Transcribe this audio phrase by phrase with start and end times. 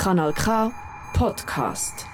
[0.00, 0.72] Kanal K
[1.12, 2.06] Podcast.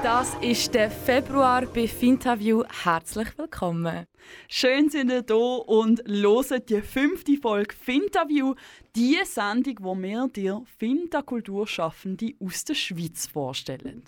[0.00, 2.62] Das ist der Februar bei Fintaview.
[2.84, 4.06] Herzlich willkommen.
[4.46, 8.54] Schön sind ihr da und hören die fünfte Folge Fintaview,
[8.94, 14.04] die Sendung, wo wir dir Finta-Kulturschaffende aus der Schweiz vorstellen.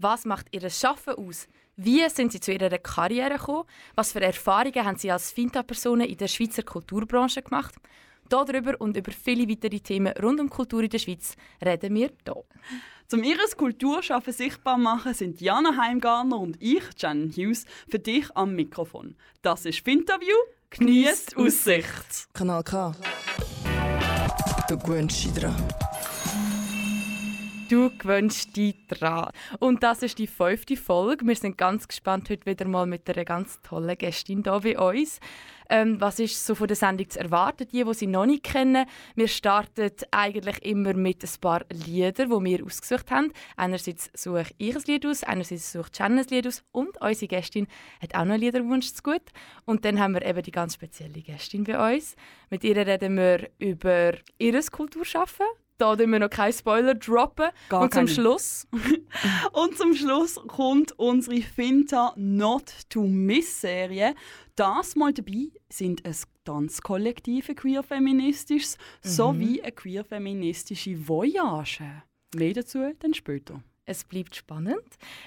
[0.00, 1.46] Was macht ihr Schaffen aus?
[1.76, 3.68] Wie sind sie zu ihrer Karriere gekommen?
[3.94, 7.76] Was für Erfahrungen haben sie als Finta-Personen in der Schweizer Kulturbranche gemacht?
[8.28, 12.44] Darüber und über viele weitere Themen rund um Kultur in der Schweiz reden wir hier.
[13.08, 18.56] Zum ihres Kulturschaffen sichtbar machen sind Jana Heimgartner und ich, Jan Hughes, für dich am
[18.56, 19.14] Mikrofon.
[19.42, 20.34] Das ist Finterview.
[20.70, 22.28] Genießt Aussicht.
[22.32, 22.92] Kanal K.
[24.68, 25.54] Du gewöhnst dich dran.
[27.68, 29.30] Du gewöhnst dich dran.
[29.60, 31.24] Und das ist die fünfte Folge.
[31.26, 35.20] Wir sind ganz gespannt heute wieder mal mit einer ganz tollen Gästin hier bei uns.
[35.68, 38.86] Ähm, was ist so von der Sendung zu erwarten, die, die sie noch nicht kennen?
[39.14, 43.32] Wir starten eigentlich immer mit ein paar Liedern, die wir ausgesucht haben.
[43.56, 47.66] Einerseits suche ich ein Lied aus, einerseits sucht Jen ein Lied aus und unsere Gästin
[48.00, 49.22] hat auch noch einen Liederwunsch zu gut.
[49.64, 52.16] Und dann haben wir eben die ganz spezielle Gästin bei uns.
[52.50, 55.46] Mit ihr reden wir über ihr Kulturschaffen,
[55.78, 57.50] da dürfen wir noch keinen Spoiler droppen.
[57.68, 58.14] Gar und zum keine.
[58.14, 58.66] Schluss
[59.52, 64.14] Und zum Schluss kommt unsere Finta Not to Miss Serie.
[64.54, 72.02] Das mal dabei sind ein Tanzkollektiv, ein queer-feministisches, sowie eine queer-feministische Voyage.
[72.34, 73.62] Mehr dazu dann später.
[73.84, 74.84] es bleibt spannend.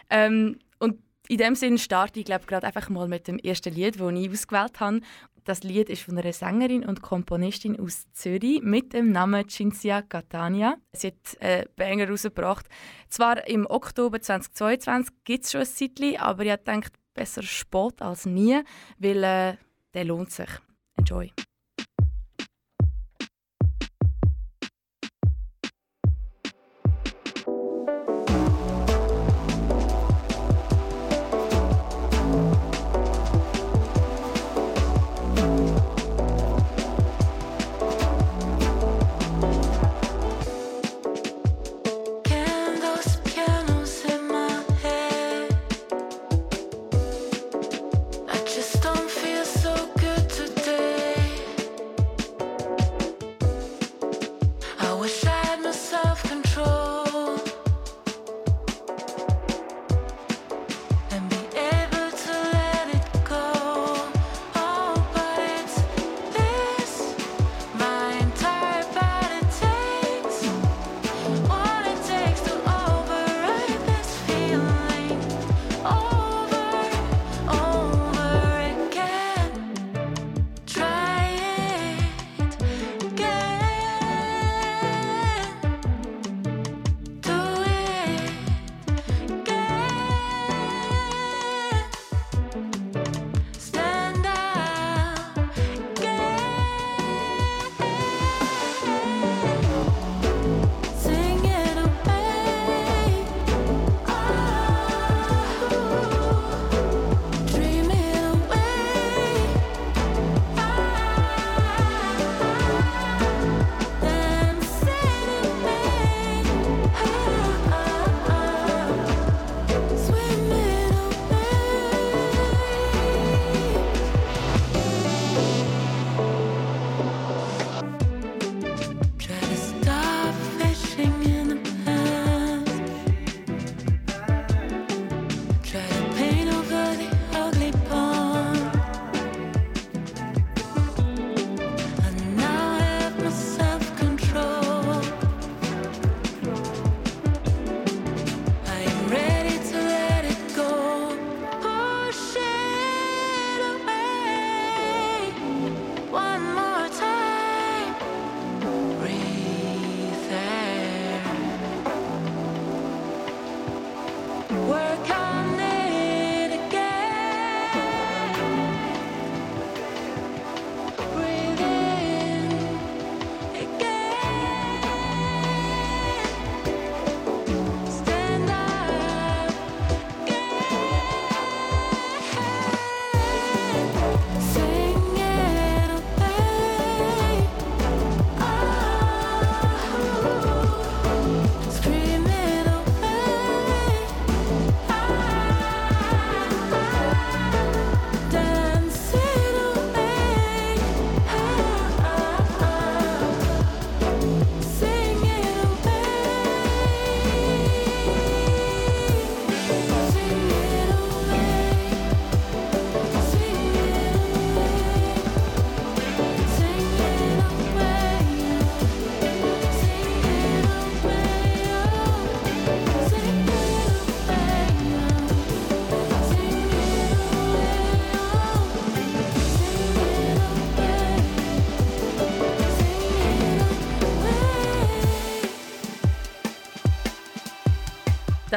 [0.09, 3.99] Ähm, und in dem Sinne starte ich glaube gerade einfach mal mit dem ersten Lied,
[3.99, 5.01] das ich ausgewählt habe.
[5.43, 10.77] Das Lied ist von einer Sängerin und Komponistin aus Zürich mit dem Namen Cinzia Catania.
[10.93, 12.67] Sie hat einen Banger rausgebracht.
[13.09, 18.25] Zwar im Oktober 2022 gibt es schon ein Zeitchen, aber ich denke, besser spät als
[18.25, 18.61] nie,
[18.97, 19.57] weil äh,
[19.93, 20.49] der lohnt sich.
[20.97, 21.31] Enjoy.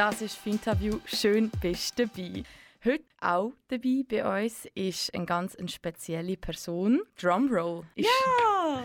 [0.05, 0.99] Das ist Finterview.
[1.05, 2.43] Schön bist du dabei.
[2.83, 6.99] Heute auch dabei bei uns ist eine ganz eine spezielle Person.
[7.17, 7.85] Drumroll.
[7.95, 8.83] Ist Ja!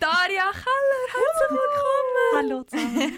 [0.00, 2.34] Daria Keller, herzlich willkommen!
[2.34, 3.12] Hallo zusammen.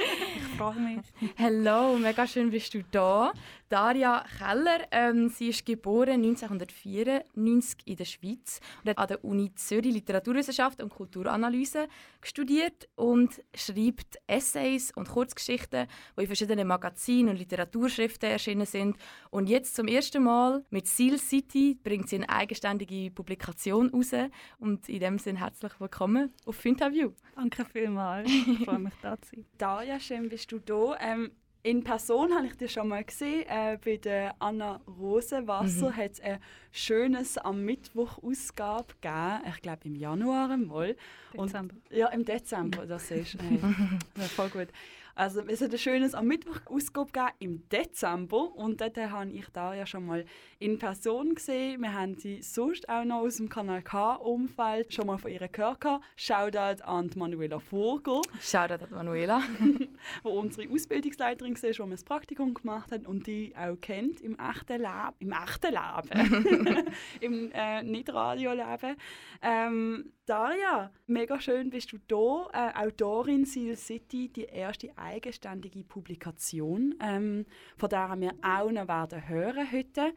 [0.00, 1.06] ich freue mich.
[1.38, 3.32] Hallo, mega schön bist du da.
[3.68, 9.52] Daria Keller, ähm, sie ist geboren 1994 in der Schweiz und hat an der Uni
[9.54, 11.88] Zürich Literaturwissenschaft und Kulturanalyse
[12.20, 15.86] studiert und schreibt Essays und Kurzgeschichten,
[16.16, 18.98] die in verschiedenen Magazinen und Literaturschriften erschienen sind.
[19.30, 24.12] Und jetzt zum ersten Mal mit Seal City bringt sie eine eigenständige Publikation raus.
[24.58, 27.12] Und in dem Sinne herzlich willkommen auf Finterview.
[27.34, 28.30] Danke vielmals.
[28.30, 29.46] Ich freue mich, da zu sein.
[29.56, 30.96] Daria, schön bist du da.
[31.00, 31.30] Ähm,
[31.64, 33.44] in Person habe ich dich schon mal gesehen.
[33.48, 36.40] Äh, bei der Anna Rosenwasser hat es ein
[36.72, 39.42] schönes am Mittwoch Ausgabe gegeben.
[39.48, 40.96] Ich glaube im Januar einmal.
[41.34, 41.74] Und- Dezember.
[41.90, 43.34] Ja, im Dezember, das ist
[44.16, 44.68] ja, voll gut.
[45.14, 49.46] Also es hat ein schönes am Mittwoch Ausgabe gegeben, im Dezember und dort habe ich
[49.52, 50.24] da ja schon mal
[50.58, 51.80] in Person gesehen.
[51.82, 55.84] Wir haben sie sonst auch noch aus dem Kanal K-Umfeld schon mal von ihr gehört.
[56.16, 59.42] Shoutout an Manuela Vogel, Shoutout an Manuela.
[60.22, 64.36] wo unsere Ausbildungsleiterin war, wo wir das Praktikum gemacht haben und die auch kennt im
[64.38, 65.14] echten Leben.
[65.18, 66.86] Im echten Leben.
[67.20, 68.96] Im äh, Nicht-Radio-Leben.
[69.42, 72.48] Ähm, Daria, mega schön bist du da.
[72.52, 77.44] Äh, Autorin Seal City, die erste eigenständige Publikation, ähm,
[77.76, 80.14] von der wir auch noch werden hören heute.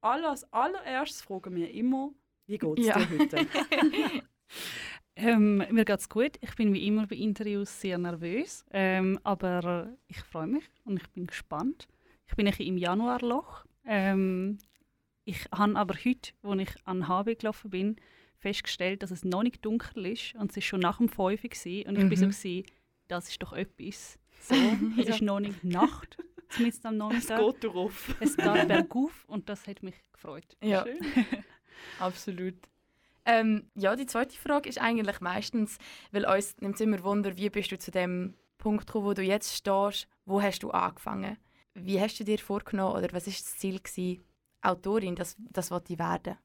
[0.00, 2.10] Als allererstes fragen wir immer,
[2.48, 2.98] wie geht es Ja.
[2.98, 3.46] dir heute?
[5.20, 6.36] Ähm, mir geht's gut.
[6.40, 11.08] Ich bin wie immer bei Interviews sehr nervös, ähm, aber ich freue mich und ich
[11.10, 11.88] bin gespannt.
[12.28, 13.64] Ich bin ein im Januarloch.
[13.84, 14.58] Ähm,
[15.24, 17.96] ich habe aber heute, als ich an HB gelaufen bin,
[18.38, 21.36] festgestellt, dass es noch nicht dunkel ist und es ist schon nach dem 5 Uhr
[21.36, 21.88] gewesen.
[21.88, 22.08] und ich Mhm.
[22.08, 22.66] bin so gewesen,
[23.08, 24.18] das ist doch etwas.
[24.40, 24.54] So,
[25.00, 26.16] es ist noch nicht Nacht,
[26.48, 26.98] zumindest am es
[27.28, 27.40] Nachmittag.
[27.40, 28.14] geht darauf.
[28.20, 30.56] Es geht bergauf und das hat mich gefreut.
[30.62, 30.84] Ja.
[30.84, 30.98] Schön.
[31.98, 32.54] Absolut.
[33.24, 35.78] Ähm, ja, die zweite Frage ist eigentlich meistens,
[36.12, 39.22] weil uns nimmt es immer Wunder, wie bist du zu dem Punkt gekommen, wo du
[39.22, 41.36] jetzt stehst, wo hast du angefangen?
[41.74, 44.22] Wie hast du dir vorgenommen oder was ist das Ziel gewesen?
[44.62, 46.36] Autorin, das, das wollte ich werden.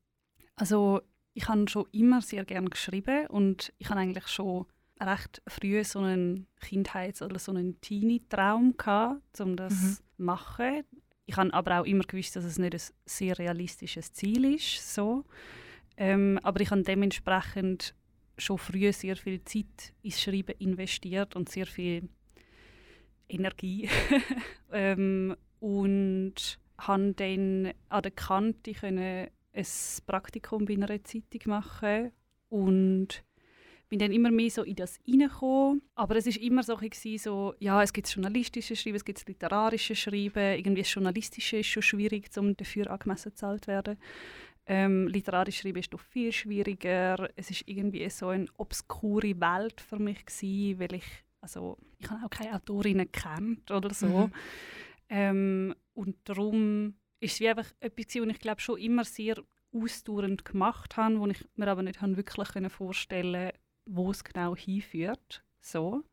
[0.56, 1.02] Also
[1.34, 4.66] ich habe schon immer sehr gerne geschrieben und ich habe eigentlich schon
[5.02, 9.94] recht früh so einen Kindheits- oder so einen Teenie-Traum gehabt, um das Mhm.
[9.96, 10.84] zu machen.
[11.26, 14.94] Ich habe aber auch immer gewusst, dass es nicht ein sehr realistisches Ziel ist.
[14.94, 15.26] So.
[15.98, 17.96] Ähm, aber ich habe dementsprechend
[18.38, 22.10] schon früh sehr viel Zeit ins Schreiben investiert und sehr viel
[23.30, 23.90] Energie.
[24.72, 29.66] ähm, und habe dann an der Kante können ein
[30.06, 32.12] Praktikum bei einer Zeitung machen
[32.50, 33.24] und
[33.90, 35.82] bin dann immer mehr so in das reingekommen.
[35.96, 39.96] Aber es ist immer so, bisschen so ja, es gibt journalistische Schreiben, es gibt literarische
[39.96, 40.58] Schreiben.
[40.58, 43.98] Irgendwie das Journalistische ist schon schwierig, um dafür angemessen bezahlt zu werden.
[44.66, 47.30] Ähm, literarisch schreiben ist noch viel schwieriger.
[47.36, 51.06] Es ist irgendwie so eine obskure Welt für mich gewesen, weil ich
[51.44, 54.08] also ich habe auch keine Autorinnen kennt oder so.
[54.08, 54.32] Mhm.
[55.10, 59.42] Ähm, und darum ist es wie einfach etwas, was ich glaube schon immer sehr
[59.74, 63.52] ausdauernd gemacht habe, wo ich mir aber nicht habe wirklich vorstellen
[63.86, 65.44] wo es genau hinführt.
[65.60, 66.04] So.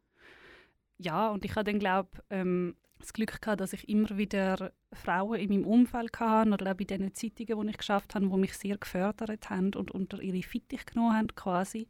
[0.99, 5.39] Ja, und ich habe dann glaube ähm, das Glück gehabt, dass ich immer wieder Frauen
[5.39, 8.55] in meinem Umfeld hatte oder auch bei den Zeitungen, die ich geschafft habe, die mich
[8.55, 11.89] sehr gefördert haben und unter ihre Fittich genommen haben quasi.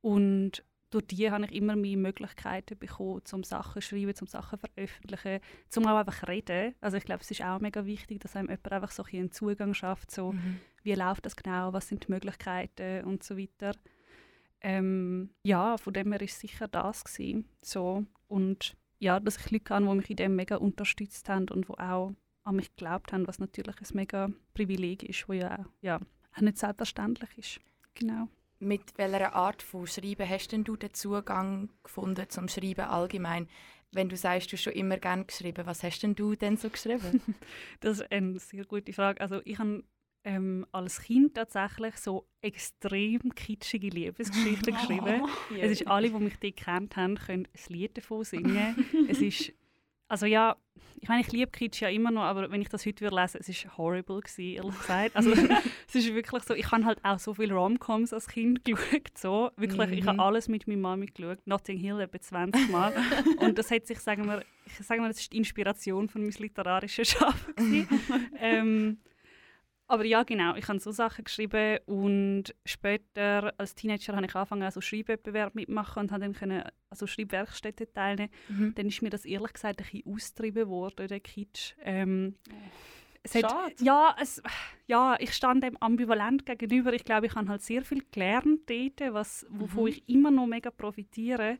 [0.00, 4.58] Und durch die habe ich immer mehr Möglichkeiten bekommen, zum Sachen zu schreiben, zum Sachen
[4.58, 6.74] zu veröffentlichen, zum auch einfach reden.
[6.80, 9.32] Also ich glaube, es ist auch mega wichtig, dass einem jemand einfach so ein einen
[9.32, 10.34] Zugang schafft, so
[10.82, 13.72] wie läuft das genau, was sind die Möglichkeiten und so weiter.
[14.60, 17.04] Ähm, ja, von dem her war es sicher das.
[17.04, 18.04] Gewesen, so.
[18.28, 21.78] Und ja, dass ich Leute hatte, die mich in dem mega unterstützt haben und die
[21.78, 26.00] auch an mich geglaubt haben, was natürlich ein mega Privileg ist, wo ja auch, ja,
[26.36, 27.60] auch nicht selbstverständlich ist.
[27.94, 28.28] Genau.
[28.62, 33.48] Mit welcher Art von Schreiben hast denn du den Zugang gefunden zum Schreiben allgemein?
[33.90, 36.70] Wenn du sagst, du hast schon immer gerne geschrieben, was hast denn du denn so
[36.70, 37.20] geschrieben?
[37.80, 39.20] Das ist eine sehr gute Frage.
[39.20, 39.82] Also ich habe
[40.22, 45.22] ähm, als Kind tatsächlich so extrem kitschige Liebesgeschichten geschrieben.
[45.60, 48.76] Es ist alle, die mich dort gekannt haben, können ein Lied davon singen.
[49.08, 49.52] es ist,
[50.12, 50.56] also ja,
[51.00, 53.38] ich meine, ich liebe Kitsch ja immer noch, aber wenn ich das heute würde lesen,
[53.40, 55.16] es ist horrible gewesen, ehrlich gesagt.
[55.16, 55.32] Also
[55.88, 59.50] es ist wirklich so, ich habe halt auch so viele Romcoms als Kind geschaut, so.
[59.56, 60.20] Wirklich, ich habe Mhm.
[60.20, 62.92] alles mit meiner Mami geschaut, Notting Hill etwa 20 Mal.
[63.38, 66.34] Und das hat sich, sagen wir, ich sage mal, das ist die Inspiration von meinem
[66.38, 67.88] literarischen Schaffen
[68.38, 68.98] ähm,
[69.88, 74.62] Aber ja, genau, ich habe so Sachen geschrieben und später als Teenager habe ich angefangen,
[74.62, 78.30] also Schreibwettbewerb mitmachen und habe dann können, also Schreibwerkstätten teilnehmen.
[78.48, 78.74] Mhm.
[78.74, 81.74] Dann ist mir das ehrlich gesagt ein bisschen austrieben worden, der Kitsch.
[81.82, 82.36] Ähm,
[83.22, 83.74] es hat, Schade.
[83.80, 84.42] ja, es,
[84.86, 86.92] ja, ich stand dem ambivalent gegenüber.
[86.92, 89.88] Ich glaube, ich habe halt sehr viel gelernt dort, was, wovon Mhm.
[89.88, 91.58] ich immer noch mega profitiere.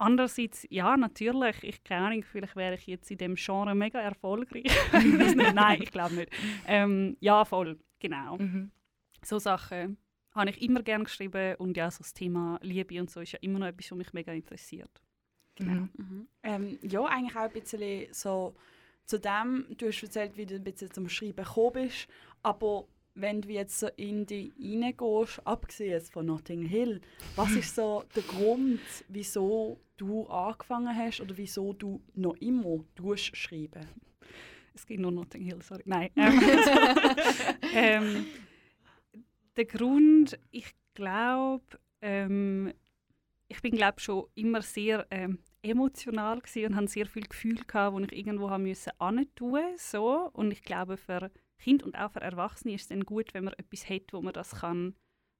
[0.00, 4.64] Andererseits, ja, natürlich, ich keine Ahnung, vielleicht wäre ich jetzt in dem Genre mega erfolgreich.
[5.54, 6.32] Nein, ich glaube nicht.
[6.66, 8.38] Ähm, ja, voll, genau.
[8.38, 8.70] Mhm.
[9.22, 9.98] So Sachen
[10.34, 13.40] habe ich immer gerne geschrieben und ja, so das Thema Liebe und so ist ja
[13.42, 15.02] immer noch etwas, was mich mega interessiert.
[15.56, 15.86] Genau.
[15.98, 16.28] Mhm.
[16.44, 18.54] Ähm, ja, eigentlich auch ein bisschen so
[19.04, 22.08] zu dem, du hast erzählt, wie du ein bisschen zum Schreiben gekommen bist,
[22.42, 27.00] aber wenn du jetzt so in die reingehst, abgesehen von Notting Hill,
[27.36, 33.36] was ist so der Grund, wieso du angefangen hast oder wieso du noch immer tust
[33.36, 33.86] schreiben?
[34.74, 35.82] Es geht nur Notting Hill, sorry.
[35.84, 36.10] Nein.
[37.72, 38.26] Ähm,
[39.56, 41.62] der Grund, ich glaube,
[42.02, 42.72] ähm,
[43.46, 48.00] ich bin glaube schon immer sehr ähm, emotional und hatte sehr viel Gefühl gehabt, wo
[48.00, 48.92] ich irgendwo haben müssen
[49.76, 53.44] so und ich glaube für Kind und auch für Erwachsene ist es dann gut, wenn
[53.44, 54.94] man etwas hat, wo man das kann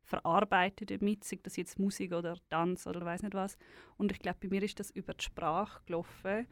[0.04, 3.56] verarbeiten damit, sei das jetzt Musik oder Tanz oder weiß nicht was.
[3.96, 6.46] Und ich glaube, bei mir ist das über die Sprache gelaufen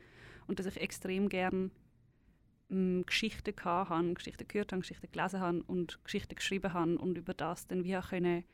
[0.47, 1.71] und dass ich extrem gern
[2.71, 7.19] ähm, Geschichten gehabt habe, Geschichten gehört habe, Geschichten gelesen habe und Geschichten geschrieben habe und
[7.19, 8.45] über das dann wie auch können,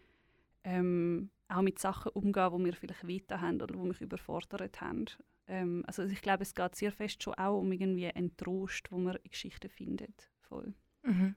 [0.64, 5.04] ähm, auch mit Sachen umgehen, die mir vielleicht weiter haben oder die mich überfordert haben.
[5.46, 8.98] Ähm, also ich glaube, es geht sehr fest schon auch um irgendwie einen Trost, wo
[8.98, 10.30] man in Geschichten findet.
[10.40, 10.74] Voll.
[11.04, 11.34] Mhm.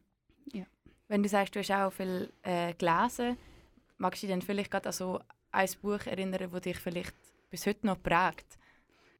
[0.53, 0.65] Ja.
[1.07, 3.37] Wenn du sagst, du hast auch viel äh, gelesen,
[3.97, 5.19] magst du dich dann vielleicht gerade an so
[5.51, 7.13] ein Buch erinnern, das dich vielleicht
[7.49, 8.57] bis heute noch prägt?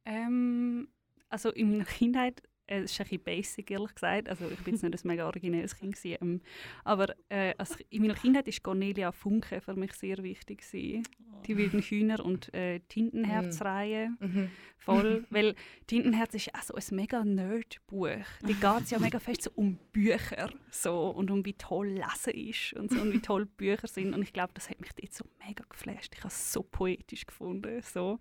[0.04, 0.88] Ähm,
[1.28, 4.82] also in meiner Kindheit, es ist ein bisschen basic, ehrlich gesagt, also ich bin jetzt
[4.82, 6.40] nicht ein mega originelles Kind gewesen, ähm,
[6.84, 11.02] aber äh, also in meiner Kindheit ist Cornelia Funke für mich sehr wichtig gewesen.
[11.46, 14.10] Die wilden Hühner und äh, Tintenherzreihe.
[14.18, 14.50] Mhm.
[14.76, 15.54] Voll, weil
[15.86, 18.26] Tintenherz ist auch so ein mega Nerd-Buch.
[18.42, 22.34] Die geht es ja mega fest so um Bücher so, und um wie toll Lesen
[22.34, 24.14] ist und, so, und wie toll Bücher sind.
[24.14, 26.14] Und ich glaube, das hat mich dort so mega geflasht.
[26.14, 27.80] Ich habe es so poetisch gefunden.
[27.82, 28.18] So.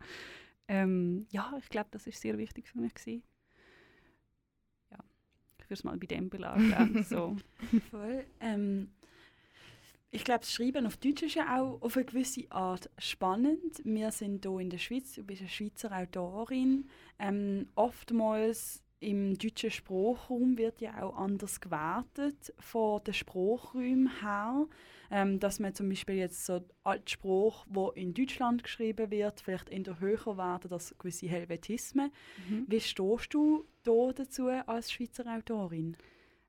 [0.68, 2.94] Ähm, ja, ich glaube, das ist sehr wichtig für mich.
[2.94, 3.24] Gewesen.
[5.68, 7.04] Würde es mal bei dem belassen.
[7.10, 7.36] so.
[7.92, 8.26] Voll.
[8.40, 8.90] Ähm,
[10.10, 13.82] ich glaube, das Schreiben auf Deutsch ist ja auch auf eine gewisse Art spannend.
[13.84, 16.90] Wir sind hier in der Schweiz, du bist eine Schweizer Autorin.
[17.20, 24.68] Ähm, oftmals im deutschen Sprachraum wird ja auch anders gewertet von den Sprachräumen her.
[25.10, 29.70] Ähm, dass man zum Beispiel jetzt so alt Spruch, wo in Deutschland geschrieben wird, vielleicht
[29.70, 32.12] in der höher werden als gewisse Helvetismen.
[32.50, 32.66] Mhm.
[32.68, 35.96] Wie stehst du da dazu als Schweizer Autorin?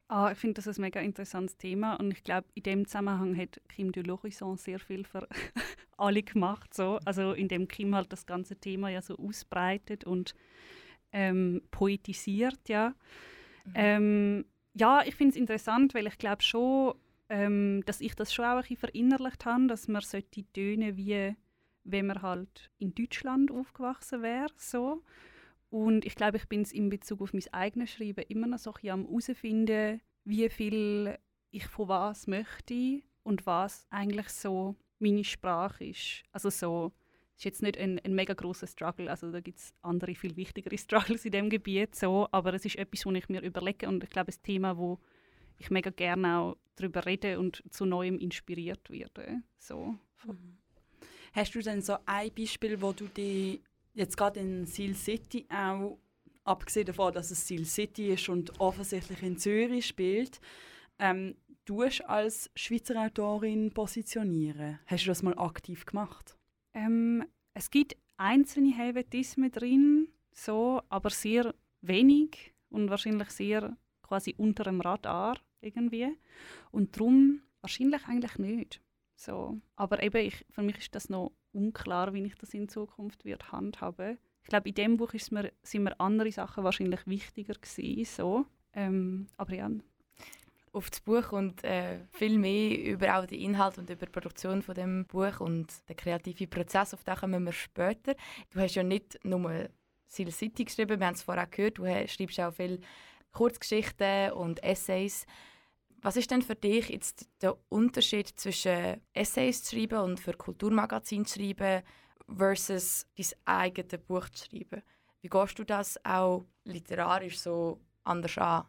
[0.09, 3.61] Ah, ich finde das ein mega interessantes Thema und ich glaube, in dem Zusammenhang hat
[3.69, 5.29] Kim de l'Horizon sehr viel für
[5.99, 6.73] alle gemacht.
[6.73, 6.99] So.
[7.05, 10.35] Also indem Kim halt das ganze Thema ja so ausbreitet und
[11.13, 12.95] ähm, poetisiert, ja.
[13.75, 16.95] Ähm, ja, ich finde es interessant, weil ich glaube schon,
[17.29, 21.35] ähm, dass ich das schon auch ein bisschen verinnerlicht habe, dass man sollte tönen wie
[21.85, 25.03] wenn man halt in Deutschland aufgewachsen wäre, so.
[25.71, 28.71] Und ich glaube, ich bin es in Bezug auf mein eigenes Schreiben immer noch so
[28.71, 31.19] ein bisschen am herausfinden, wie viel
[31.51, 36.25] ich von was möchte und was eigentlich so meine Sprache ist.
[36.33, 36.93] Also so,
[37.39, 40.77] ist jetzt nicht ein, ein mega grosser Struggle, also da gibt es andere, viel wichtigere
[40.79, 44.11] Struggles in dem Gebiet, so, aber es ist etwas, was ich mir überlege und ich
[44.11, 44.99] glaube, ein Thema, wo
[45.59, 49.43] ich mega gerne auch darüber rede und zu Neuem inspiriert werde.
[49.59, 49.97] So.
[51.33, 53.61] Hast du denn so ein Beispiel, wo du dich
[53.95, 55.99] jetzt gerade in Seal City auch,
[56.45, 60.41] abgesehen davon, dass es Seal City ist und offensichtlich in Zürich spielt,
[60.99, 64.79] ähm, du als Schweizer Autorin positionieren?
[64.87, 66.38] Hast du das mal aktiv gemacht?
[66.75, 74.65] Ähm, es gibt einzelne Helvetismen drin, so, aber sehr wenig und wahrscheinlich sehr quasi unter
[74.65, 76.17] dem Radar irgendwie.
[76.71, 78.81] Und darum wahrscheinlich eigentlich nicht.
[79.15, 79.61] So.
[79.77, 83.51] Aber eben, ich, für mich ist das noch unklar, wie ich das in Zukunft wird
[83.53, 84.19] handhaben.
[84.43, 88.47] Ich glaube, in dem Buch ist mir, sind mir andere Sachen wahrscheinlich wichtiger gewesen, so.
[88.73, 89.71] Ähm, aber ja,
[90.73, 94.63] auf das Buch und äh, viel mehr über auch den Inhalt und über die Produktion
[94.63, 98.15] von dem Buch und den kreativen Prozess, auf den kommen wir später.
[98.51, 99.69] Du hast ja nicht nur
[100.07, 102.81] Seal City geschrieben, wir haben es vorher gehört, du schreibst auch viel
[103.33, 105.27] Kurzgeschichten und Essays.
[106.01, 111.25] Was ist denn für dich jetzt der Unterschied zwischen Essays zu schreiben und für Kulturmagazin
[111.25, 111.83] zu schreiben
[112.29, 114.83] versus dein eigenes Buch zu schreiben?
[115.21, 118.65] Wie gehst du das auch literarisch so anders an?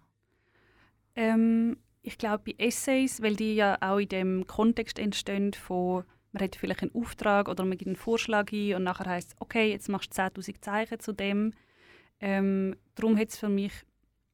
[1.15, 1.77] Ähm,
[2.09, 6.55] ich glaube, bei Essays, weil die ja auch in dem Kontext entstehen von man hat
[6.55, 10.17] vielleicht einen Auftrag oder man gibt einen Vorschlag ein und nachher heißt okay, jetzt machst
[10.17, 11.53] du 10'000 Zeichen zu dem.
[12.19, 13.73] Ähm, darum hat es für mich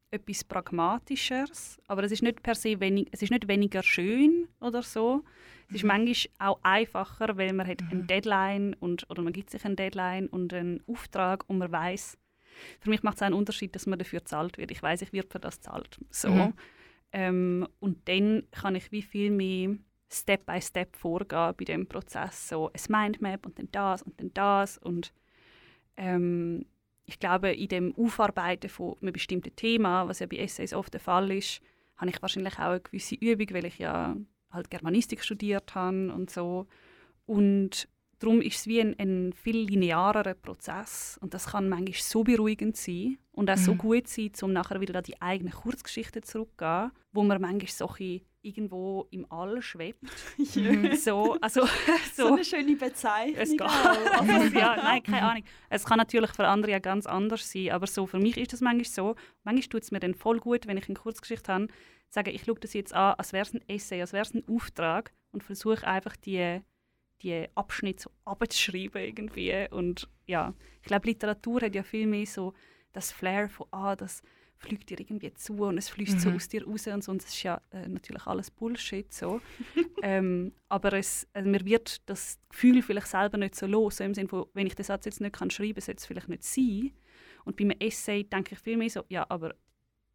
[0.10, 4.82] etwas Pragmatischeres, aber es ist nicht per se wenig, es ist nicht weniger schön oder
[4.82, 5.24] so.
[5.67, 9.65] Es ist manchmal auch einfacher, weil man hat eine Deadline und, oder man gibt sich
[9.65, 12.17] eine Deadline und einen Auftrag und man weiß.
[12.79, 14.72] Für mich macht es einen Unterschied, dass man dafür zahlt wird.
[14.72, 15.98] Ich weiß, ich werde für das zahlt.
[16.10, 16.29] So.
[16.29, 16.53] Mhm.
[17.17, 19.77] Ähm, und dann kann ich wie viel mehr
[20.12, 22.50] Step by Step vorgehen bei dem Prozess.
[22.50, 25.13] So ein Mindmap und dann das und dann das und
[25.95, 26.65] ähm,
[27.05, 31.00] ich glaube, in dem Aufarbeiten von einem bestimmten Thema, was ja bei Essays oft der
[31.00, 31.62] Fall ist,
[31.95, 34.17] habe ich wahrscheinlich auch eine gewisse Übung, weil ich ja
[34.51, 36.67] halt Germanistik studiert habe und so.
[37.27, 37.88] Und
[38.25, 42.75] darum ist es wie ein, ein viel linearerer Prozess und das kann manchmal so beruhigend
[42.75, 43.77] sein und auch so Mhm.
[43.77, 48.22] gut sein, um nachher wieder an die eigene Kurzgeschichte zurückzugehen, wo man manchmal so bisschen
[48.41, 50.03] irgendwo im All schwebt.
[51.03, 51.65] so, also,
[52.15, 53.36] So so, eine schöne Bezeichnung.
[53.38, 53.62] es geht.
[53.62, 54.20] auch.
[54.20, 55.44] Also, ja, nein, keine Ahnung.
[55.70, 58.62] Es kann natürlich für andere ja ganz anders sein, aber so für mich ist das
[58.62, 59.15] manchmal so.
[59.44, 61.67] Manchmal tut es mir dann voll gut, wenn ich eine Kurzgeschichte habe,
[62.10, 64.44] sage ich schaue das jetzt an, als wäre es ein Essay, als wäre es ein
[64.48, 66.62] Auftrag und versuche einfach die,
[67.25, 69.67] die Abschnitte so abzuschreiben irgendwie.
[69.72, 72.53] Und ja, ich glaube, Literatur hat ja viel mehr so
[72.94, 74.22] das Flair von, ah, das
[74.58, 76.36] fliegt dir irgendwie zu und es fließt so Mhm.
[76.36, 77.12] aus dir raus und so.
[77.12, 79.41] Und das ist ja äh, natürlich alles Bullshit so.
[80.01, 83.98] ähm, aber es, also mir wird das Gefühl vielleicht selber nicht so los.
[83.98, 86.05] So Im Sinne von, wenn ich den Satz jetzt nicht kann schreiben kann, sollte es
[86.05, 86.92] vielleicht nicht sein.
[87.44, 89.53] Und bei einem Essay denke ich viel mehr so, ja, aber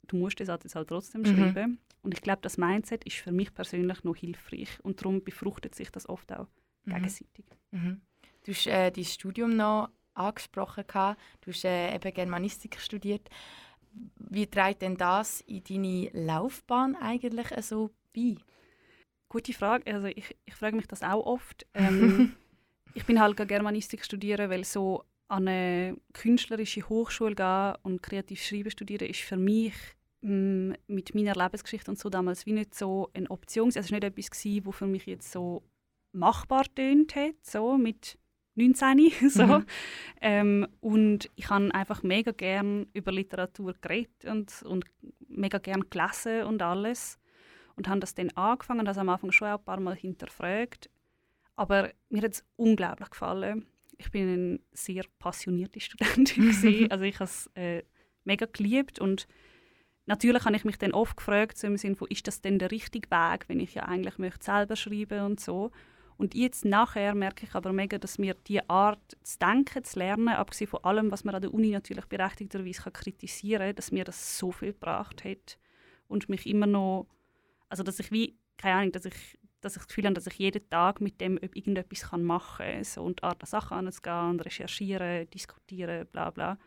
[0.09, 1.27] du musst den Satz jetzt halt trotzdem Mhm.
[1.27, 1.79] schreiben.
[2.03, 4.71] Und ich glaube, das Mindset ist für mich persönlich noch hilfreich.
[4.83, 6.47] Und darum befruchtet sich das oft auch.
[6.85, 7.45] Gegenseitig.
[7.71, 8.01] Mhm.
[8.45, 10.85] Du hast äh, dein Studium noch angesprochen.
[10.87, 11.21] gehabt.
[11.43, 13.29] Du hast äh, eben Germanistik studiert.
[14.17, 18.37] Wie trägt denn das in deine Laufbahn eigentlich so bei?
[19.29, 19.93] Gute Frage.
[19.93, 21.67] Also ich, ich frage mich das auch oft.
[21.75, 22.35] Ähm,
[22.95, 28.71] ich bin halt Germanistik studieren, weil so an eine künstlerische Hochschule gehen und kreativ schreiben
[28.71, 29.75] studieren ist für mich
[30.23, 33.69] mm, mit meiner Lebensgeschichte und so damals wie nicht so eine Option.
[33.69, 35.63] es war nicht etwas, gewesen, wo für mich jetzt so
[36.13, 38.19] machbar tönt hat, so mit
[38.55, 39.11] 19.
[39.31, 39.47] so.
[39.47, 39.67] Mhm.
[40.21, 44.85] Ähm, und ich habe einfach mega gern über Literatur geredet und, und
[45.29, 47.19] mega gern gelesen und alles.
[47.77, 50.91] Und habe das dann angefangen und das am Anfang schon auch ein paar Mal hinterfragt.
[51.57, 53.67] Aber mir hat es unglaublich gefallen.
[53.97, 56.27] Ich bin eine sehr passionierte Studentin.
[56.49, 56.87] gewesen.
[56.91, 57.83] also ich habe es äh,
[58.25, 59.27] mega geliebt und
[60.07, 62.71] natürlich habe ich mich dann oft gefragt, so im Sinne von, ist das denn der
[62.71, 65.71] richtige Weg, wenn ich ja eigentlich möchte selber schreiben und so.
[66.21, 70.29] Und jetzt nachher merke ich aber mega, dass mir die Art zu denken, zu lernen,
[70.29, 74.05] abgesehen von allem, was man an der Uni natürlich berechtigterweise kann kritisieren kann, dass mir
[74.05, 75.59] das so viel gebracht hat
[76.09, 77.07] und mich immer noch,
[77.71, 80.35] also dass ich wie, keine Ahnung, dass ich, dass ich das Gefühl habe, dass ich
[80.35, 84.45] jeden Tag mit dem irgendetwas kann machen kann so, und Art an Sachen anzugehen, und
[84.45, 86.59] recherchieren, diskutieren, bla bla.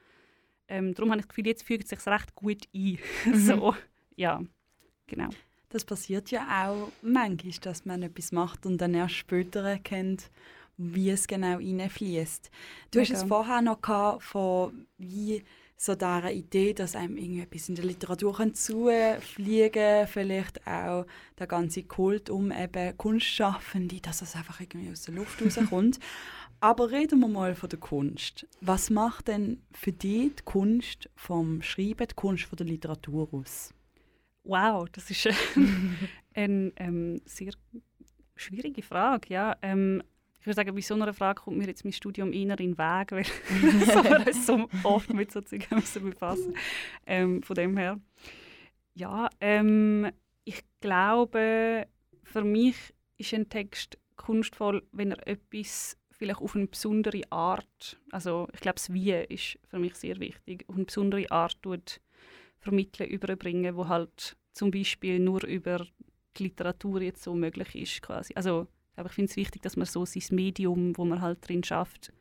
[0.67, 2.97] Ähm, darum habe ich das Gefühl, jetzt fügt es sich recht gut ein.
[3.35, 3.75] so,
[4.15, 4.41] ja,
[5.05, 5.29] genau.
[5.73, 10.29] Das passiert ja auch manchmal, dass man etwas macht und dann erst später erkennt,
[10.77, 12.51] wie es genau reinfließt.
[12.91, 13.21] Du hast Mega.
[13.21, 15.43] es vorher noch gehabt, von wie
[15.75, 21.07] so dieser Idee, dass einem irgendetwas in der Literatur zufliegen vielleicht auch
[21.39, 25.99] der ganze Kult um eben Kunstschaffende, dass es einfach irgendwie aus der Luft rauskommt.
[26.59, 28.45] Aber reden wir mal von der Kunst.
[28.61, 33.73] Was macht denn für dich die Kunst vom Schreiben, die Kunst von der Literatur aus?
[34.43, 35.27] Wow, das ist
[36.35, 37.53] eine ähm, sehr
[38.35, 39.33] schwierige Frage.
[39.33, 39.55] Ja.
[39.61, 40.03] Ähm,
[40.39, 42.77] ich würde sagen, bei so einer Frage kommt mir jetzt mein Studium eher in den
[42.77, 43.25] Weg, weil
[43.61, 46.53] wir uns so oft mit so Dingen müssen befassen
[47.05, 47.99] ähm, Von dem her.
[48.93, 50.11] Ja, ähm,
[50.43, 51.87] ich glaube,
[52.23, 52.75] für mich
[53.17, 58.75] ist ein Text kunstvoll, wenn er etwas vielleicht auf eine besondere Art, also ich glaube,
[58.75, 62.01] das Wie ist für mich sehr wichtig, auf eine besondere Art tut
[62.63, 65.85] vermitteln, überbringen, wo halt zum Beispiel nur über
[66.37, 68.33] die Literatur jetzt so möglich ist quasi.
[68.35, 71.47] Also ich, glaube, ich finde es wichtig, dass man so sein Medium, wo man halt
[71.47, 72.11] drin schafft,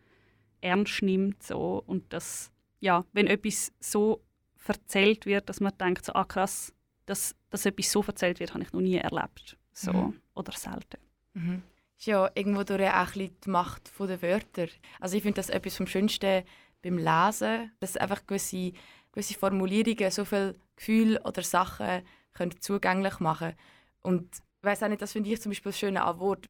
[0.61, 2.50] ernst nimmt so und dass
[2.81, 4.22] ja, wenn etwas so
[4.66, 6.72] erzählt wird, dass man denkt so ah krass,
[7.07, 10.20] dass, dass etwas so erzählt wird, habe ich noch nie erlebt, so Mhm.
[10.35, 10.98] oder selten.
[11.35, 11.62] Mhm.
[11.98, 14.66] Ist ja irgendwo durch auch ein bisschen die Macht der Wörter.
[14.98, 16.42] Also ich finde das etwas vom Schönsten
[16.83, 18.72] beim Lesen, dass einfach gewisse,
[19.12, 23.55] gewisse Formulierungen so viel Gefühl oder Sachen können zugänglich machen
[24.01, 26.48] Und ich weiss auch nicht, das finde ich zum Beispiel Schöne an Wort.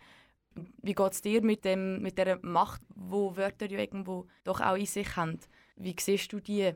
[0.83, 4.77] Wie geht es dir mit, dem, mit der Macht, wo Wörter ja irgendwo doch auch
[4.77, 5.39] in sich haben?
[5.77, 6.75] Wie siehst du die?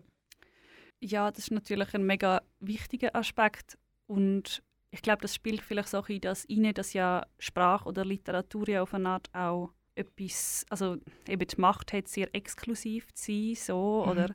[1.01, 6.03] Ja, das ist natürlich ein mega wichtiger Aspekt und ich glaube, das spielt vielleicht so
[6.05, 10.96] in das rein, dass ja Sprache oder Literatur ja auf eine Art auch etwas, also
[11.29, 14.11] eben die Macht hat, sehr exklusiv zu sein, so, Mhm.
[14.11, 14.35] oder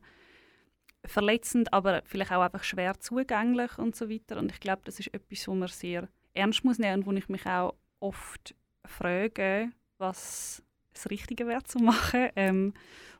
[1.04, 4.38] verletzend, aber vielleicht auch einfach schwer zugänglich und so weiter.
[4.38, 7.28] Und ich glaube, das ist etwas, wo man sehr ernst muss nehmen und wo ich
[7.28, 10.62] mich auch oft frage, was
[10.92, 12.74] das Richtige wäre zu machen, ähm,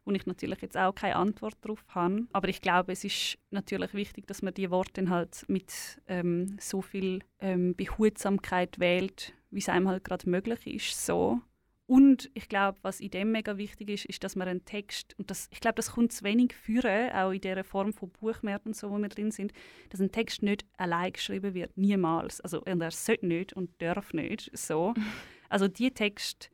[0.04, 2.26] wo ich natürlich jetzt auch keine Antwort darauf habe.
[2.32, 6.82] Aber ich glaube, es ist natürlich wichtig, dass man die Worte halt mit ähm, so
[6.82, 11.06] viel ähm, Behutsamkeit wählt, wie es einem halt gerade möglich ist.
[11.06, 11.40] So.
[11.86, 15.30] Und ich glaube, was in dem mega wichtig ist, ist, dass man einen Text, und
[15.30, 18.76] das, ich glaube, das kommt zu wenig führen, auch in dieser Form von Buchmärkten und
[18.76, 19.52] so, wo wir drin sind,
[19.90, 22.40] dass ein Text nicht allein geschrieben wird, niemals.
[22.40, 24.94] Also und er sollte nicht und darf nicht, so.
[25.48, 26.48] Also die Texte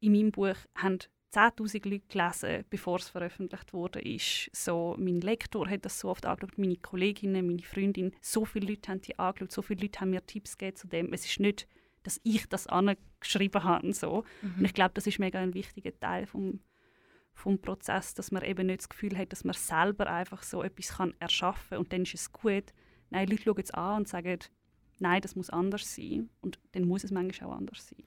[0.00, 0.98] in meinem Buch haben
[1.32, 4.00] 10'000 Leute gelesen, bevor es veröffentlicht wurde.
[4.00, 4.50] Ist.
[4.52, 8.12] So, mein Lektor hat das so oft angeschaut, meine Kolleginnen, meine Freundin.
[8.20, 11.12] So viele Leute haben die angeschaut, so viele Leute haben mir Tipps gegeben zu dem.
[11.14, 11.66] Es ist nicht,
[12.02, 13.92] dass ich das angeschrieben habe.
[13.92, 14.24] So.
[14.42, 16.60] Und ich glaube, das ist mega ein wichtiger Teil vom,
[17.34, 20.96] vom Prozess, dass man eben nicht das Gefühl hat, dass man selber einfach so etwas
[20.96, 22.72] kann erschaffen kann und dann ist es gut.
[23.10, 24.38] Nein, Leute schauen es an und sagen,
[24.98, 26.30] nein, das muss anders sein.
[26.40, 28.04] Und dann muss es manchmal auch anders sein.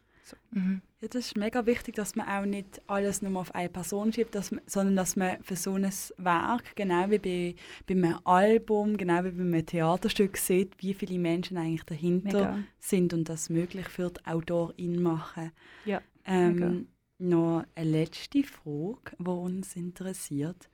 [0.51, 0.81] Mhm.
[1.01, 4.33] Ja, das ist mega wichtig, dass man auch nicht alles nur auf eine Person schiebt,
[4.33, 8.97] dass man, sondern dass man für so ein Werk, genau wie bei, bei einem Album,
[8.97, 12.59] genau wie bei einem Theaterstück, sieht, wie viele Menschen eigentlich dahinter Mega.
[12.79, 15.51] sind und das möglich für die Autorin machen.
[15.85, 16.01] Ja.
[16.25, 20.69] Ähm, noch eine letzte Frage, die uns interessiert.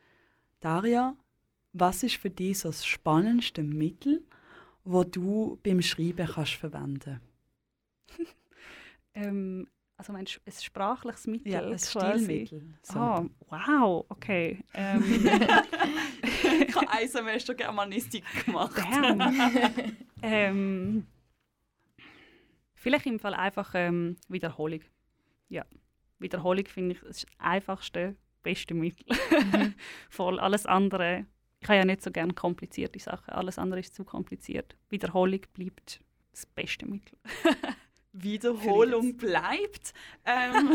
[0.60, 1.16] Daria,
[1.74, 4.24] was ist für dich so das spannendste Mittel,
[4.84, 7.20] wo du beim Schreiben kannst verwenden
[9.14, 9.68] Ähm,
[10.02, 11.52] also meinst du ein sprachliches Mittel?
[11.52, 11.78] Ja, ein?
[11.78, 12.74] Stilmittel.
[12.82, 12.98] So.
[12.98, 14.64] Ah, wow, okay.
[14.74, 15.04] Ähm,
[16.68, 18.82] ich habe ein Semester Germanistik gemacht.
[20.24, 21.06] ähm,
[22.74, 24.82] vielleicht im Fall einfach ähm, Wiederholung.
[25.50, 25.66] Ja,
[26.18, 29.06] Wiederholung finde ich das einfachste, beste Mittel.
[30.10, 31.28] Voll alles andere.
[31.60, 33.30] Ich habe ja nicht so gerne komplizierte Sachen.
[33.30, 34.76] Alles andere ist zu kompliziert.
[34.90, 36.00] Wiederholung bleibt
[36.32, 37.20] das beste Mittel.
[38.14, 39.94] Wiederholung bleibt.
[40.26, 40.70] Ähm,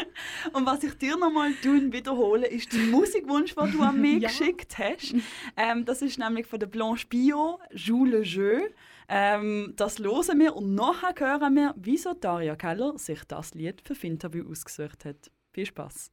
[0.52, 1.52] und was ich dir nochmal
[1.92, 4.28] wiederhole, ist der Musikwunsch, den du an mich Ja.
[4.28, 5.14] geschickt hast.
[5.56, 8.60] Ähm, das ist nämlich von der Blanche Bio, Joue le Jeu.
[9.08, 13.94] Ähm, das hören wir und nachher hören wir, wieso Daria Keller sich das Lied für
[13.94, 15.30] Finterview ausgesucht hat.
[15.52, 16.10] Viel Spaß.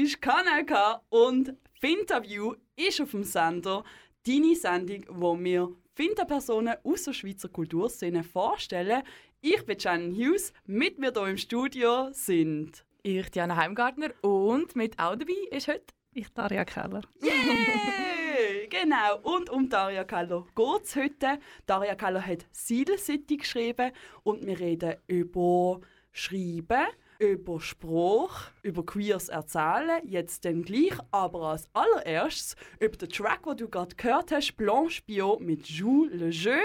[0.00, 3.84] Du hörst Kanal K und Finterview ist auf dem Sender
[4.26, 9.02] deine Sendung, wo wir Finterpersonen aus der Schweizer Kulturszene vorstellen.
[9.42, 14.98] Ich bin Shannon Hughes, mit mir hier im Studio sind Ich, Diana Heimgartner, und mit
[14.98, 17.02] auch dabei ist heute Ich, Daria Keller.
[17.20, 18.68] Yay!
[18.70, 21.38] genau, und um Daria Keller geht es heute.
[21.66, 26.86] Daria Keller hat City geschrieben und wir reden über Schreiben,
[27.20, 33.56] über Spruch, über queers Erzählen, jetzt dann gleich, aber als allererstes über den Track, den
[33.58, 36.58] du gerade gehört hast, Blanche Bio mit Joue le Jeu.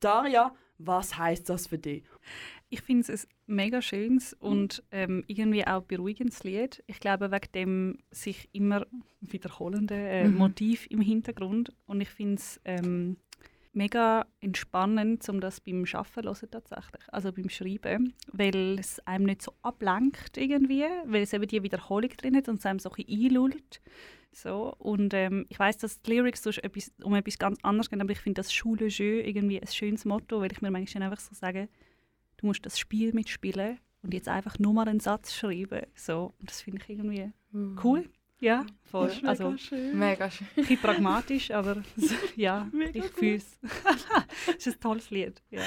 [0.00, 2.04] Daria, was heißt das für dich?
[2.68, 6.82] Ich finde es ein mega schönes und ähm, irgendwie auch beruhigendes Lied.
[6.86, 8.86] Ich glaube, wegen dem sich immer
[9.20, 10.36] wiederholenden äh, Mhm.
[10.36, 11.72] Motiv im Hintergrund.
[11.86, 13.16] Und ich finde es ähm,
[13.72, 17.02] mega entspannend, um das beim Arbeiten zu hören tatsächlich.
[17.08, 18.14] Also beim Schreiben.
[18.32, 22.58] Weil es einem nicht so ablenkt irgendwie, weil es eben die Wiederholung drin hat und
[22.58, 23.80] es einem so ein bisschen einlullt.
[24.34, 28.12] So, und ähm, ich weiß, dass die Lyrics etwas, um etwas ganz anderes gehen, aber
[28.12, 31.34] ich finde das Schule Jeu irgendwie ein schönes Motto, weil ich mir manchmal einfach so
[31.34, 31.68] sage,
[32.38, 35.86] du musst das Spiel mitspielen und jetzt einfach nur mal einen Satz schreiben.
[35.94, 37.30] So, und das finde ich irgendwie
[37.84, 38.08] cool.
[38.42, 39.06] Ja, voll.
[39.06, 39.98] Das ist mega Also schön.
[39.98, 40.48] Mega schön.
[40.48, 41.80] ein bisschen pragmatisch, aber
[42.36, 43.56] ja, Mega ich fühle es.
[44.58, 45.40] es ist ein tolles Lied.
[45.50, 45.62] Ja.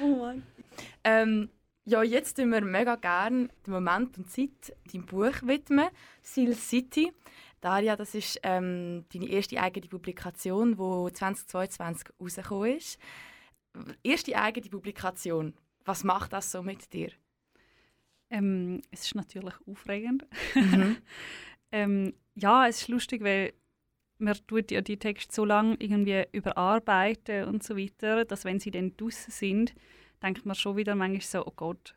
[0.00, 0.44] Oh Mann.
[1.02, 1.50] Ähm,
[1.86, 5.88] ja, jetzt tun wir mega gerne den Moment und Zeit deinem Buch widmen,
[6.22, 7.12] Seal City.
[7.60, 13.00] Daria, das ist ähm, deine erste eigene Publikation, die 2022 rausgekommen ist.
[14.04, 15.52] Erste eigene Publikation.
[15.84, 17.10] Was macht das so mit dir?
[18.30, 20.26] Ähm, es ist natürlich aufregend.
[20.54, 20.98] Mhm.
[21.72, 23.52] Ähm, ja, es ist lustig, weil
[24.18, 28.70] man tut ja die Texte so lange irgendwie überarbeiten und so weiter, dass wenn sie
[28.70, 29.74] dann draussen sind,
[30.22, 31.94] denkt man schon wieder manchmal so, oh Gott,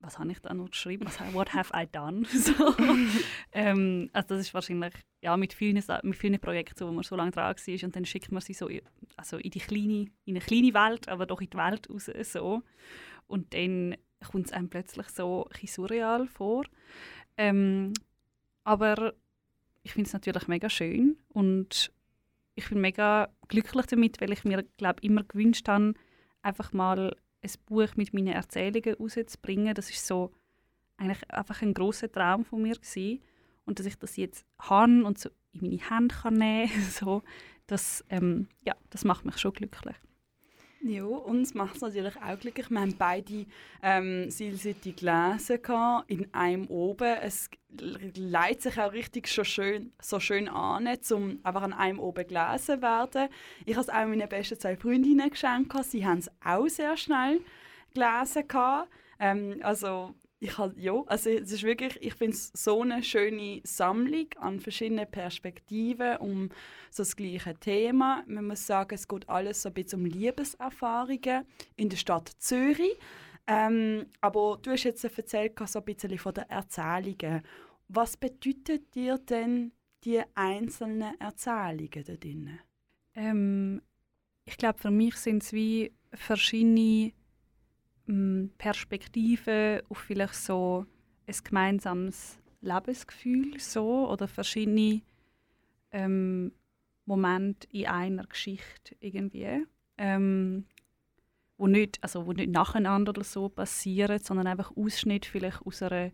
[0.00, 1.06] was habe ich da noch geschrieben?
[1.06, 2.24] Was, what have I done?
[2.34, 2.74] so.
[3.52, 7.16] ähm, also das ist wahrscheinlich ja, mit, vielen, mit vielen Projekten so, wo man so
[7.16, 8.80] lange dran war und dann schickt man sie so in,
[9.16, 12.10] also in, die kleine, in eine kleine Welt, aber doch in die Welt raus.
[12.22, 12.62] So.
[13.26, 16.64] Und dann kommt es einem plötzlich so ein surreal vor.
[17.36, 17.92] Ähm,
[18.70, 19.14] aber
[19.82, 21.90] ich finde es natürlich mega schön und
[22.54, 25.94] ich bin mega glücklich damit, weil ich mir glaube immer gewünscht habe,
[26.42, 29.74] einfach mal ein Buch mit meinen Erzählungen rauszubringen.
[29.74, 30.30] Das ist so
[30.98, 33.20] eigentlich einfach ein großer Traum von mir gewesen.
[33.64, 37.24] und dass ich das jetzt habe und so in meine Hände kann nehmen, so,
[37.66, 39.96] das, ähm, ja, das macht mich schon glücklich.
[40.82, 42.70] Ja, uns macht es natürlich auch glücklich.
[42.70, 43.44] Wir haben beide
[43.82, 45.60] ähm, Seal City gelesen,
[46.06, 47.18] in einem oben.
[47.20, 47.50] Es
[48.16, 52.80] leitet sich auch richtig schon schön, so schön an, um einfach an einem oben gelesen
[52.80, 53.28] werden.
[53.66, 55.72] Ich habe es auch meinen besten zwei Freundinnen geschenkt.
[55.84, 57.40] Sie haben es auch sehr schnell
[57.92, 58.46] gelesen.
[59.18, 63.60] Ähm, also ich halt, ja, also es ist wirklich, ich finde es so eine schöne
[63.62, 66.48] Sammlung an verschiedenen Perspektiven um
[66.90, 68.24] so das gleiche Thema.
[68.26, 71.44] Man muss sagen, es geht alles so ein bisschen um Liebeserfahrungen
[71.76, 72.98] in der Stadt Zürich.
[73.46, 77.42] Ähm, aber du hast jetzt erzählt so ein bisschen von den Erzählungen.
[77.88, 79.72] Was bedeutet dir denn
[80.04, 82.58] die einzelnen Erzählungen da drin?
[83.14, 83.82] Ähm,
[84.46, 87.12] ich glaube, für mich sind es wie verschiedene
[88.58, 90.86] Perspektiven auf vielleicht so
[91.26, 95.02] ein gemeinsames Lebensgefühl so, oder verschiedene
[95.92, 96.52] ähm,
[97.06, 99.66] Momente in einer Geschichte irgendwie,
[99.98, 100.66] ähm,
[101.56, 106.10] wo nicht, also wo nicht nacheinander oder so passieren, sondern einfach Ausschnitt vielleicht aus einer,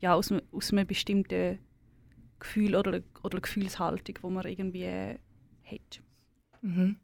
[0.00, 1.58] ja, aus, aus einem bestimmten
[2.38, 5.18] Gefühl oder, oder Gefühlshaltung, wo man irgendwie
[5.64, 6.02] hat.
[6.62, 6.96] Mhm.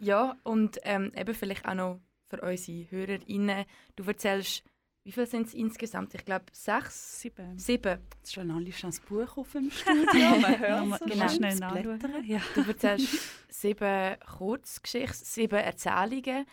[0.00, 3.64] Ja, und ähm, eben vielleicht auch noch für unsere HörerInnen.
[3.96, 4.62] Du erzählst,
[5.04, 6.14] wie viele sind es insgesamt?
[6.14, 7.58] Ich glaube sechs, Sieben.
[7.58, 7.98] sieben.
[8.18, 10.36] Jetzt schon alle schon das Buch auf dem Studio.
[10.40, 12.24] Man hört Nochmal- es genau, schon, schnell nachschauen.
[12.26, 12.40] Ja.
[12.54, 13.08] Du erzählst
[13.48, 16.44] sieben Kurzgeschichten, sieben Erzählungen.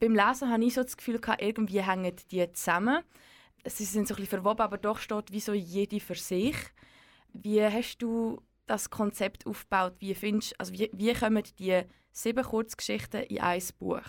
[0.00, 3.02] Beim Lesen habe ich so das Gefühl, irgendwie hängen die zusammen.
[3.66, 6.56] Sie sind so ein bisschen verwoben, aber doch steht wie so jede für sich.
[7.32, 9.94] Wie hast du das Konzept aufgebaut?
[10.00, 14.02] Wie, findest, also wie, wie kommen die sieben Kurzgeschichten in ein Buch?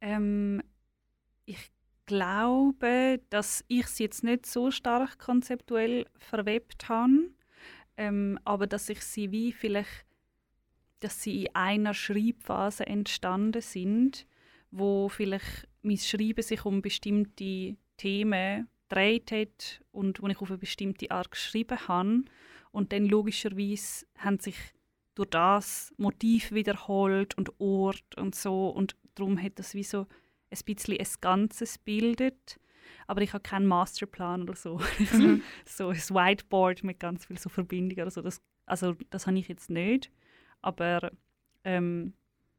[0.00, 0.62] Ähm,
[1.44, 1.70] ich
[2.06, 7.30] glaube, dass ich es jetzt nicht so stark konzeptuell verwebt habe,
[7.96, 10.06] ähm, aber dass ich sie wie vielleicht,
[11.00, 14.26] dass sie in einer Schreibphase entstanden sind,
[14.70, 20.58] wo vielleicht mein Schreiben sich um bestimmte Themen gedreht hat und wo ich auf eine
[20.58, 22.24] bestimmte Art geschrieben habe
[22.72, 24.56] und dann logischerweise haben sich
[25.14, 28.68] durch das Motiv wiederholt und Ort und so.
[28.68, 30.06] Und darum hat das wie so
[30.50, 32.58] ein bisschen ein Ganzes bildet.
[33.06, 34.80] aber ich habe keinen Masterplan oder so.
[35.12, 35.42] Mhm.
[35.66, 38.22] so ein Whiteboard mit ganz viel so Verbindungen oder so.
[38.22, 40.10] Das, also das habe ich jetzt nicht,
[40.62, 41.10] aber
[41.64, 42.14] ähm,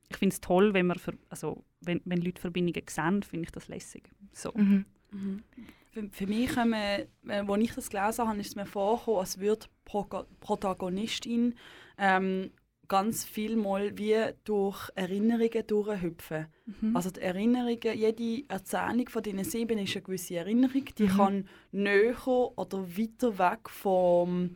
[0.10, 3.52] ich finde es toll, wenn, man ver also, wenn, wenn Leute Verbindungen sehen, finde ich
[3.52, 4.10] das lässig.
[4.34, 4.52] So.
[4.56, 4.86] Mhm.
[5.12, 5.44] Mhm.
[5.92, 9.40] Für, für mich, kommen, äh, als ich das gelesen habe, ist es mir vorgekommen, als
[9.40, 10.04] würde Pro
[10.40, 11.56] Protagonistin
[11.98, 12.52] ähm,
[12.90, 16.48] ganz viel mal wie durch Erinnerungen durchhüpfen.
[16.66, 16.96] Mhm.
[16.96, 21.18] Also die Erinnerungen, jede Erzählung von diesen sieben ist eine gewisse Erinnerung, die Mhm.
[21.18, 24.52] kann näher oder weiter weg vom,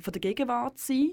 [0.00, 1.12] von der Gegenwart sein.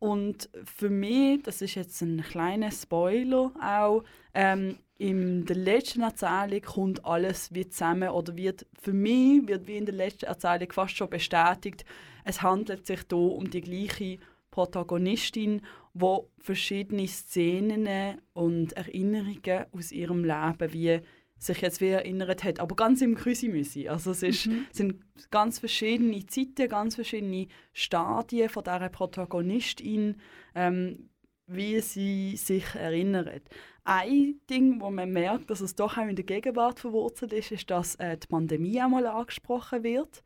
[0.00, 6.60] Und für mich, das ist jetzt ein kleiner Spoiler auch, ähm, in der letzten Erzählung
[6.62, 10.96] kommt alles wie zusammen oder wird für mich wird wie in der letzten Erzählung fast
[10.96, 11.84] schon bestätigt,
[12.24, 14.18] es handelt sich hier um die gleiche
[14.50, 15.62] Protagonistin,
[16.00, 21.00] wo verschiedene Szenen und Erinnerungen aus ihrem Leben wie
[21.40, 23.88] sich jetzt wie erinnert hat, aber ganz im Küsimüsi.
[23.88, 24.66] Also es ist, Mhm.
[24.72, 30.16] sind ganz verschiedene Zeiten, ganz verschiedene Stadien von dieser Protagonistin,
[30.56, 31.10] ähm,
[31.46, 33.42] wie sie sich erinnert.
[33.84, 37.70] Ein Ding, wo man merkt, dass es doch auch in der Gegenwart verwurzelt ist, ist,
[37.70, 40.22] dass äh, die Pandemie einmal angesprochen wird.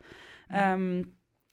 [0.50, 1.12] Ähm,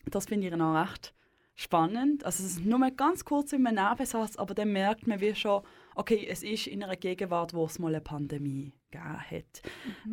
[0.09, 1.13] das finde ich noch recht
[1.59, 2.23] spannend.
[2.23, 5.35] Also es ist nur mal ganz kurz in einem Nebensatz, aber dann merkt man wie
[5.35, 5.61] schon,
[5.93, 9.61] okay, es ist in einer Gegenwart, wo es mal eine Pandemie gegeben hat.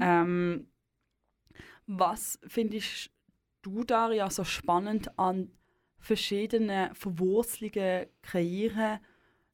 [0.01, 0.67] Ähm,
[1.87, 3.11] was findest
[3.63, 5.53] du, Daria, so spannend an
[5.99, 8.99] verschiedenen Verwurzelungen kreieren?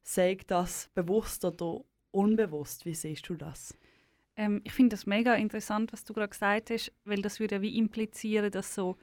[0.01, 2.87] Sei das bewusst oder unbewusst?
[2.87, 3.77] Wie siehst du das?
[4.35, 7.61] Ähm, ich finde das mega interessant, was du gerade gesagt hast, weil das würde ja
[7.61, 8.97] wie implizieren, dass so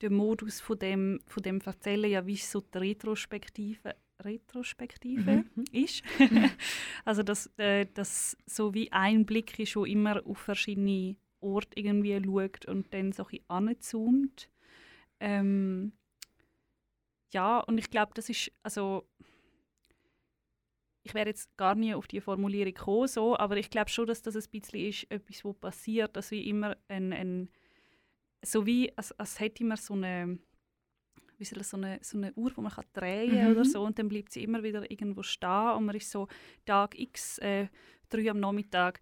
[0.00, 6.02] der Modus von dem, von dem Erzählen ja wie so die Retrospektive, Retrospektive ist.
[7.04, 12.20] also dass, äh, dass so wie ein Blick ist, schon immer auf verschiedene Orte irgendwie
[12.24, 14.50] schaut und dann so ein bisschen anzoomt.
[15.20, 15.92] Ähm,
[17.32, 19.06] ja, und ich glaube, das ist, also
[21.02, 24.22] ich wäre jetzt gar nie auf die Formulierung gekommen, so, aber ich glaube schon, dass
[24.22, 27.50] das ein bisschen ist, etwas, was passiert, dass wie immer ein, ein
[28.44, 30.38] so wie, als, als hätte man so eine,
[31.38, 33.52] wie soll ich, so eine, so eine Uhr, die man kann drehen kann Mhm.
[33.52, 36.28] oder so und dann bleibt sie immer wieder irgendwo stehen und man ist so
[36.64, 37.68] Tag X, äh,
[38.08, 39.00] drei am Nachmittag,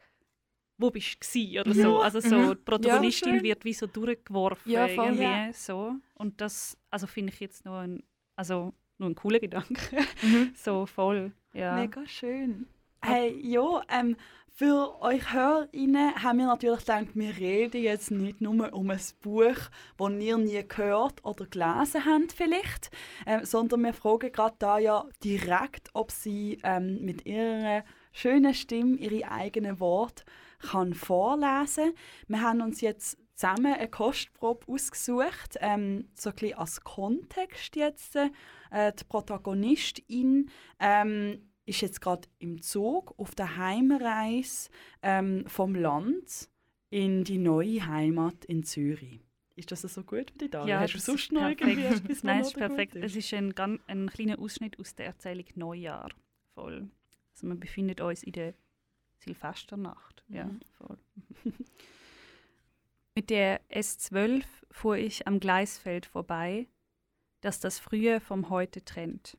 [0.78, 2.00] wo bist du oder so.
[2.00, 2.48] Also so, Mhm.
[2.50, 3.42] die Protagonistin schön.
[3.42, 5.04] wird wie so durchgeworfen Ja, voll.
[5.06, 5.52] irgendwie, Ja.
[5.52, 5.94] so.
[6.14, 8.02] Und das, also finde ich jetzt noch ein,
[8.36, 10.00] also nur ein cooler Gedanke.
[10.22, 10.52] Mhm.
[10.56, 11.74] so voll, ja.
[11.76, 12.66] Mega schön.
[13.04, 18.72] Hey, ja, ähm, für euch HörerInnen haben wir natürlich gedacht, wir reden jetzt nicht nur
[18.72, 19.56] um ein Buch,
[19.98, 22.92] das ihr nie gehört oder gelesen habt vielleicht,
[23.26, 27.82] ähm, sondern wir fragen gerade da ja direkt, ob sie ähm, mit ihrer
[28.12, 30.22] schönen Stimme ihre eigenen Worte
[30.60, 31.94] kann vorlesen.
[32.28, 38.14] Wir haben uns jetzt zusammen eine Kostprobe ausgesucht, ähm, so ein bisschen als Kontext jetzt.
[38.14, 44.70] Äh, die Protagonistin ähm, ist jetzt gerade im Zug auf der Heimreise
[45.02, 46.48] ähm, vom Land
[46.90, 49.20] in die neue Heimat in Zürich.
[49.54, 50.78] Ist das so gut für dich, Daniel?
[50.78, 51.60] Hast du sonst noch perfekt.
[51.62, 52.96] irgendwie etwas, was Nein, es ist perfekt.
[52.96, 53.54] Es ist ein,
[53.86, 56.08] ein kleiner Ausschnitt aus der Erzählung Neujahr.
[56.54, 56.88] Voll.
[57.34, 58.54] Also wir befinden uns in der
[59.18, 60.24] Silvesternacht.
[60.28, 60.60] Ja, Mhm.
[60.78, 60.98] voll.
[63.14, 66.66] Mit der S12 fuhr ich am Gleisfeld vorbei,
[67.42, 69.36] das das Frühe vom Heute trennt.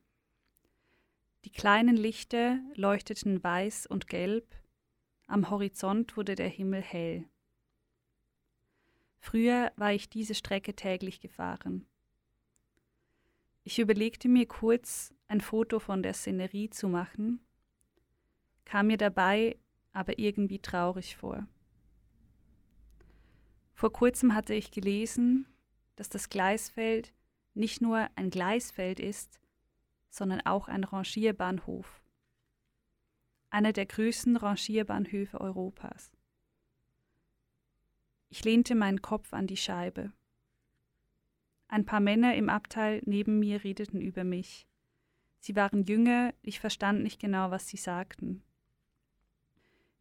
[1.45, 4.55] Die kleinen Lichter leuchteten weiß und gelb,
[5.27, 7.25] am Horizont wurde der Himmel hell.
[9.19, 11.85] Früher war ich diese Strecke täglich gefahren.
[13.63, 17.39] Ich überlegte mir kurz, ein Foto von der Szenerie zu machen,
[18.65, 19.57] kam mir dabei
[19.93, 21.47] aber irgendwie traurig vor.
[23.73, 25.47] Vor kurzem hatte ich gelesen,
[25.95, 27.13] dass das Gleisfeld
[27.53, 29.39] nicht nur ein Gleisfeld ist,
[30.13, 32.03] sondern auch ein Rangierbahnhof.
[33.49, 36.11] Einer der größten Rangierbahnhöfe Europas.
[38.29, 40.13] Ich lehnte meinen Kopf an die Scheibe.
[41.67, 44.67] Ein paar Männer im Abteil neben mir redeten über mich.
[45.39, 48.43] Sie waren jünger, ich verstand nicht genau, was sie sagten.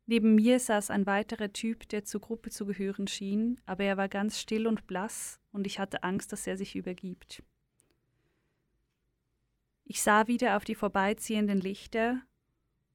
[0.04, 4.10] Neben mir saß ein weiterer Typ, der zur Gruppe zu gehören schien, aber er war
[4.10, 7.42] ganz still und blass und ich hatte Angst, dass er sich übergibt.
[9.92, 12.22] Ich sah wieder auf die vorbeiziehenden Lichter,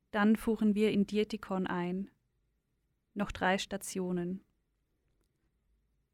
[0.10, 2.10] dann fuhren wir in Dietikon ein.
[3.14, 4.43] Noch drei Stationen.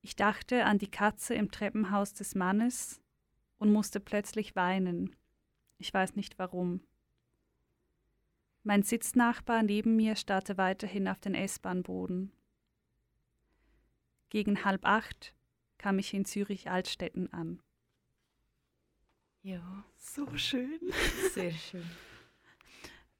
[0.01, 2.99] Ich dachte an die Katze im Treppenhaus des Mannes
[3.59, 5.15] und musste plötzlich weinen.
[5.77, 6.81] Ich weiß nicht warum.
[8.63, 12.33] Mein Sitznachbar neben mir starrte weiterhin auf den S-Bahnboden.
[14.27, 15.33] Gegen halb acht
[15.77, 17.61] kam ich in Zürich Altstetten an.
[19.45, 20.79] Ja, So schön.
[21.33, 21.83] sehr schön.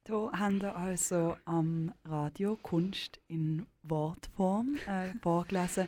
[0.04, 5.86] Da haben wir also am Radio Kunst in Wortform äh, vorgelesen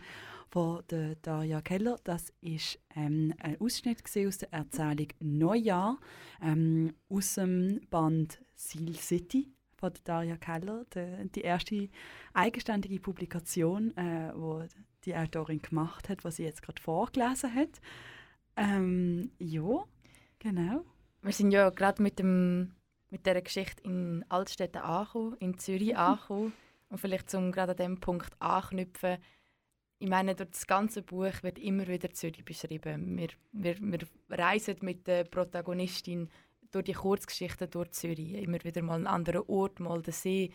[0.50, 1.98] von der Daria Keller.
[2.04, 5.98] Das ist ähm, ein Ausschnitt aus der Erzählung Neujahr
[6.42, 10.84] ähm, aus dem Band Seal City von der Daria Keller.
[10.94, 11.88] Die, die erste
[12.34, 14.64] eigenständige Publikation, äh, wo
[15.06, 17.80] die Autorin gemacht hat, was sie jetzt gerade vorgelesen hat.
[18.58, 19.84] Ähm, ja,
[20.46, 20.84] genau.
[21.22, 22.72] Wir sind ja gerade mit, dem,
[23.10, 26.52] mit dieser Geschichte in Altstädten angekommen, in Zürich angekommen.
[26.88, 29.18] Und vielleicht zum gerade an diesem Punkt anknüpfen.
[29.98, 33.18] Ich meine, durch das ganze Buch wird immer wieder Zürich beschrieben.
[33.18, 36.28] Wir, wir, wir reisen mit der Protagonistin
[36.70, 38.34] durch die Kurzgeschichten durch Zürich.
[38.34, 40.52] Immer wieder mal einen anderen Ort, mal den See,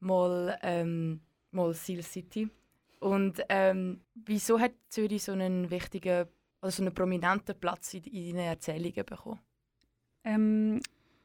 [0.00, 2.50] mal, ähm, mal Seal City.
[2.98, 6.28] Und ähm, wieso hat Zürich so einen wichtigen,
[6.60, 9.40] also so einen prominenten Platz in, in deinen Erzählungen bekommen?
[10.24, 10.80] Ähm,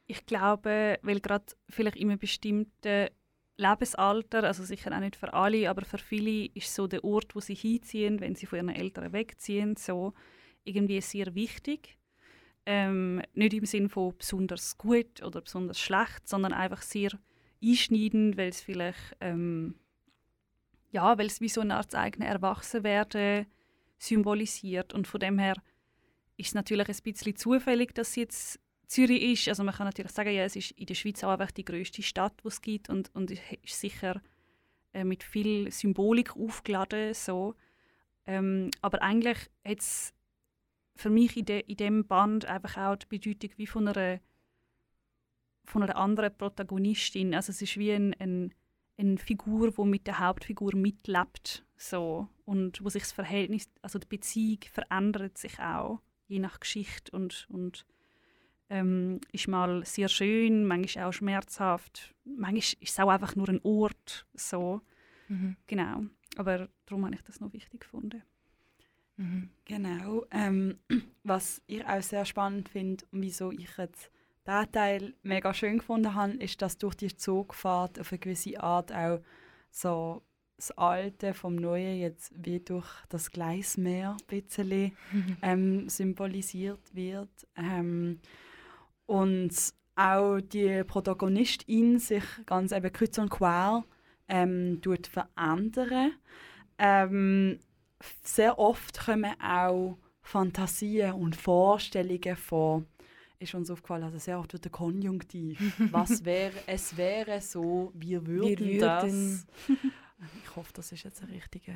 [0.08, 3.10] ich glaube, weil gerade vielleicht in einem bestimmten
[3.58, 7.40] Lebensalter, also sicher auch nicht für alle, aber für viele ist so der Ort, wo
[7.40, 10.14] sie hinziehen, wenn sie von ihren Eltern wegziehen, so
[10.64, 11.98] irgendwie sehr wichtig.
[12.66, 17.12] Ähm, nicht im Sinne von besonders gut oder besonders schlecht, sondern einfach sehr
[17.64, 19.76] einschneidend, weil es vielleicht ähm,
[20.96, 23.48] ja, weil es wie so eine Art eigene Erwachsenwerden
[24.06, 25.56] symbolisiert und von dem her
[26.38, 29.47] ist es natürlich ein bisschen zufällig, dass es jetzt Zürich ist.
[29.47, 32.03] Also man kann natürlich sagen, ja, es ist in der Schweiz auch einfach die größte
[32.03, 34.22] Stadt, die es gibt und, und ist sicher
[34.93, 37.14] äh, mit viel Symbolik aufgeladen.
[37.14, 37.56] So.
[38.26, 40.14] Ähm, aber eigentlich hat es
[40.95, 44.20] für mich in, de, in dem Band einfach auch die Bedeutung wie von einer,
[45.66, 47.36] von einer anderen Protagonistin.
[47.36, 48.53] Also es ist wie ein, ein,
[48.98, 51.66] eine Figur, die mit der Hauptfigur mitlebt.
[51.78, 52.28] So.
[52.46, 57.48] Und wo sich das Verhältnis, also die Beziehung verändert sich auch, je nach Geschichte und,
[57.50, 57.86] und
[58.70, 63.62] ähm, ist mal sehr schön, manchmal auch schmerzhaft, manchmal ist es auch einfach nur ein
[63.64, 64.82] Ort, so,
[65.28, 65.56] Mhm.
[65.68, 66.04] genau.
[66.38, 68.24] Aber darum habe ich das noch wichtig gefunden.
[69.18, 69.50] Mhm.
[69.66, 70.26] Genau.
[70.32, 70.78] Ähm,
[71.24, 74.12] was ich auch sehr spannend finde und wieso ich jetzt
[74.48, 78.91] diesen Teil mega schön gefunden habe, ist, dass durch die Zugfahrt auf eine gewisse Art
[78.93, 79.20] auch
[79.72, 80.22] so
[80.58, 84.96] das Alte vom Neuen jetzt wie durch das Gleismeer ein bisschen
[85.41, 87.30] ähm, symbolisiert wird.
[87.58, 88.20] Ähm,
[89.06, 89.54] und
[89.96, 93.84] auch die Protagonistin sich ganz eben kreuz und quer
[94.28, 96.14] ähm, tut verändern.
[96.78, 97.60] Ähm,
[98.24, 102.84] sehr oft kommen auch Fantasien und Vorstellungen vor.
[103.40, 105.60] Ist uns aufgefallen, also sehr oft wird der Konjunktiv.
[105.92, 109.46] Was wäre, es wäre so, wir würden, Wir das.
[110.44, 111.74] Ich hoffe, das ist jetzt ein richtiger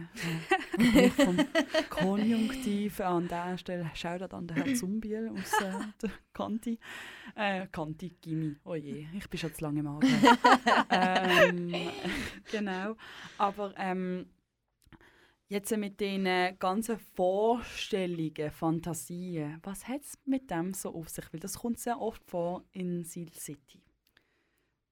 [0.78, 1.38] äh, vom
[1.90, 3.02] Konjunktiv.
[3.02, 6.80] An dieser Stelle schaut an den Herrn Zumbiel aus äh, der Kanti.
[7.36, 8.56] Äh, Kanti, Gimmi.
[8.64, 10.08] Oh je, ich bin schon zu lange im Argen.
[10.90, 11.90] ähm,
[12.50, 12.96] genau.
[13.38, 14.26] Aber ähm,
[15.50, 21.26] jetzt mit den ganzen Vorstellungen, Fantasien, was hat es mit dem so auf sich?
[21.34, 23.84] Weil das kommt sehr oft vor in Seal City.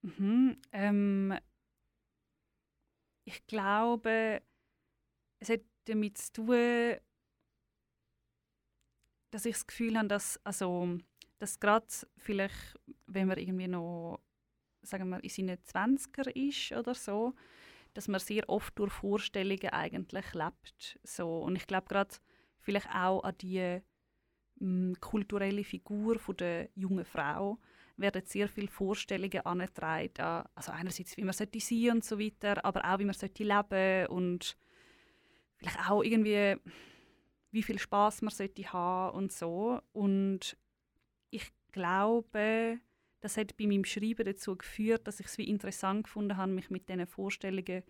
[0.01, 0.57] Mhm.
[0.71, 1.37] Ähm,
[3.23, 4.41] ich glaube,
[5.39, 6.97] es hat damit zu tun,
[9.31, 10.97] dass ich das Gefühl habe, dass, also,
[11.37, 11.85] dass gerade
[12.17, 14.21] vielleicht, wenn man irgendwie noch,
[14.81, 17.35] sagen wir, in seinen 20er ist oder so,
[17.97, 20.99] dass man sehr oft durch Vorstellungen eigentlich lebt.
[21.03, 21.39] So.
[21.39, 22.13] Und ich glaube gerade
[22.59, 23.81] vielleicht auch an die
[24.59, 27.59] mh, kulturelle Figur von der jungen Frau,
[27.97, 30.11] werden sehr viele Vorstellungen angetragen.
[30.19, 33.43] an- Also einerseits, wie man sollte sein und so weiter, aber auch, wie man sollte
[33.43, 34.57] leben und
[35.57, 36.55] vielleicht auch irgendwie,
[37.51, 39.81] wie viel Spaß man sollte haben und so.
[39.93, 40.57] Und
[41.31, 42.79] ich glaube,
[43.20, 46.70] das hat bei meinem Schreiben dazu geführt, dass ich es wie interessant gefunden habe, mich
[46.70, 47.84] mit diesen Vorstellungen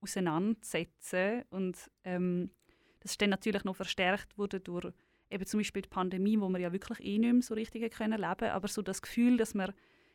[0.00, 1.44] auseinanderzusetzen.
[1.50, 2.50] Und ähm,
[3.00, 4.92] das ist dann natürlich noch verstärkt wurde durch
[5.30, 8.20] eben zum Beispiel die Pandemie, wo wir ja wirklich eh nicht mehr so richtig können
[8.20, 9.72] leben aber so das Gefühl, dass man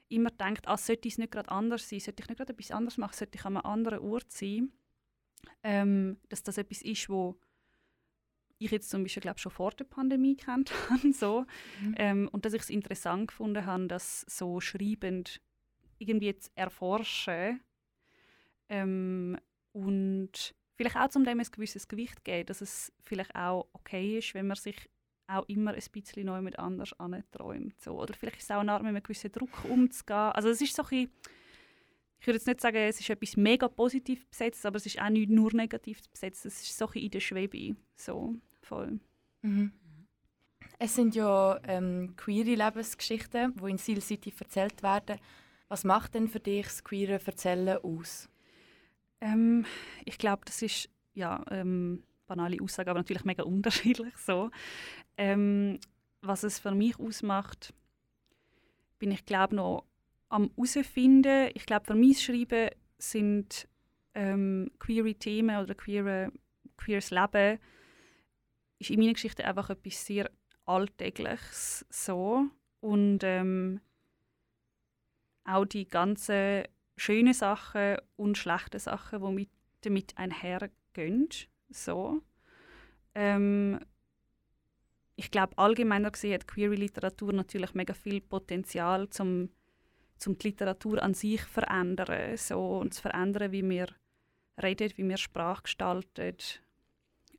[0.10, 2.98] immer denkt, ah, sollte es nicht gerade anders sein, sollte ich nicht gerade etwas anderes
[2.98, 4.72] machen, sollte ich an einem anderen Ort sein,
[5.64, 7.40] ähm, dass das etwas ist, wo
[8.60, 11.46] ich jetzt zum Beispiel glaube schon vor der Pandemie kennt habe, so
[11.82, 11.96] Mhm.
[11.98, 15.42] ähm, und dass ich es interessant gefunden habe, das so schreibend
[15.98, 17.62] irgendwie zu erforschen
[18.70, 19.38] ähm,
[19.72, 24.34] und vielleicht auch zum dem ein gewisses Gewicht geben, dass es vielleicht auch okay ist,
[24.34, 24.90] wenn man sich
[25.28, 27.80] auch immer ein bisschen neu mit anders anträumt.
[27.82, 28.00] So.
[28.00, 30.32] Oder vielleicht ist es auch eine Art, mit einem gewissen Druck umzugehen.
[30.34, 31.12] Also es ist so ein bisschen
[32.20, 35.10] ich würde jetzt nicht sagen, es ist etwas mega positiv besetzt, aber es ist auch
[35.10, 36.46] nicht nur negativ besetzt.
[36.46, 37.76] Es ist so in der Schwebe.
[37.96, 39.00] So, voll.
[39.42, 39.72] Mhm.
[40.80, 45.20] Es sind ja ähm, queere Lebensgeschichten, die in Seal City erzählt werden.
[45.68, 48.30] Was macht denn für dich das queere Erzählen aus?
[49.22, 49.66] Ähm,
[50.04, 54.52] ich glaube, das ist ja ähm, banale Aussage, aber natürlich mega unterschiedlich so.
[55.18, 55.80] Ähm,
[56.22, 57.74] was es für mich ausmacht,
[59.00, 59.86] bin ich glaube noch
[60.30, 61.52] am herausfinden.
[61.54, 63.68] Ich glaube, für mein Schreiben sind
[64.14, 66.32] ähm, queere Themen oder queere,
[66.78, 67.60] queeres Leben
[68.80, 70.30] ist in meiner Geschichte einfach etwas sehr
[70.66, 72.46] Alltägliches so
[72.82, 73.80] und ähm,
[75.44, 76.64] auch die ganzen
[76.98, 79.50] schönen Sachen und schlechten Sachen, die mit,
[79.82, 81.30] damit einhergehen.
[81.70, 82.22] So.
[83.14, 83.80] Ähm,
[85.16, 89.50] ich glaube, allgemeiner gesehen hat queere Literatur natürlich mega viel Potenzial, zum,
[90.18, 92.38] zum die Literatur an sich verändern.
[92.38, 93.88] So, und zu verändern, wie wir
[94.62, 96.36] reden, wie wir Sprache gestalten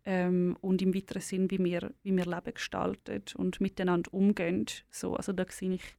[0.05, 4.67] ähm, und im weiteren Sinn, wie wir, wie wir Leben gestalten und miteinander umgehen.
[4.91, 5.97] So, also da sehe ich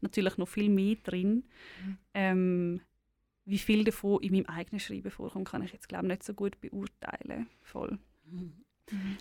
[0.00, 1.44] natürlich noch viel mehr drin.
[1.84, 1.98] Mhm.
[2.14, 2.80] Ähm,
[3.44, 6.60] wie viel davon in meinem eigenen Schreiben vorkommt, kann ich jetzt glaube nicht so gut
[6.60, 7.48] beurteilen.
[7.62, 7.98] Voll.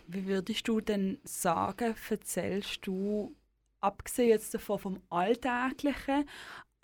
[0.07, 3.35] Wie würdest du denn sagen, erzählst du,
[3.79, 6.25] abgesehen jetzt davon vom Alltäglichen,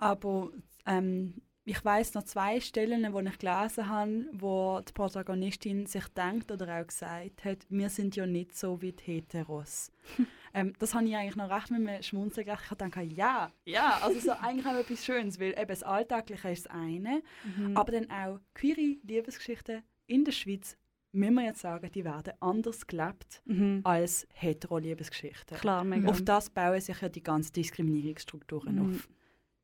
[0.03, 0.51] aber
[0.85, 1.35] ähm,
[1.65, 6.81] ich weiß noch zwei Stellen, wo ich gelesen habe, wo die Protagonistin sich denkt oder
[6.81, 9.89] auch gesagt hat, wir sind ja nicht so wie die Heteros.
[10.53, 12.65] ähm, das habe ich eigentlich noch recht mit mir schmunzeln gedacht.
[12.69, 16.65] Ich dachte, ja, ja, also so eigentlich auch etwas Schönes, weil eben das Alltägliche ist
[16.65, 17.21] das eine,
[17.57, 17.77] Mhm.
[17.77, 20.75] aber dann auch queere Liebesgeschichten in der Schweiz,
[21.13, 23.81] müssen wir jetzt sagen, die werden anders gelebt Mhm.
[23.85, 25.57] als hetero-Liebesgeschichten.
[25.57, 26.09] Klar, mega.
[26.09, 28.81] Auf das bauen sich ja die ganzen Diskriminierungsstrukturen Mhm.
[28.95, 29.09] auf.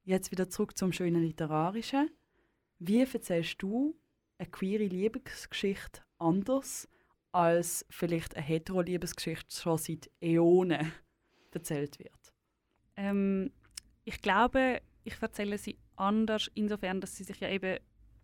[0.09, 2.09] Jetzt wieder zurück zum schönen Literarischen.
[2.79, 3.95] Wie erzählst du
[4.39, 6.89] eine queere Liebesgeschichte anders,
[7.31, 10.91] als vielleicht eine hetero-Liebesgeschichte schon seit Äonen
[11.51, 12.33] erzählt wird?
[12.95, 13.51] Ähm,
[14.03, 17.77] ich glaube, ich erzähle sie anders, insofern, dass sie sich ja eben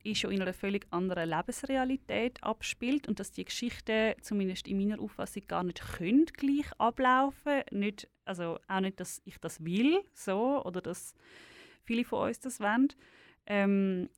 [0.03, 4.99] eh schon in einer völlig anderen Lebensrealität abspielt und dass die Geschichten, zumindest in meiner
[4.99, 10.65] Auffassung, gar nicht können gleich ablaufen nicht, Also auch nicht, dass ich das will, so,
[10.65, 11.13] oder dass
[11.85, 12.89] viele von uns das wollen.
[13.45, 14.09] Ähm,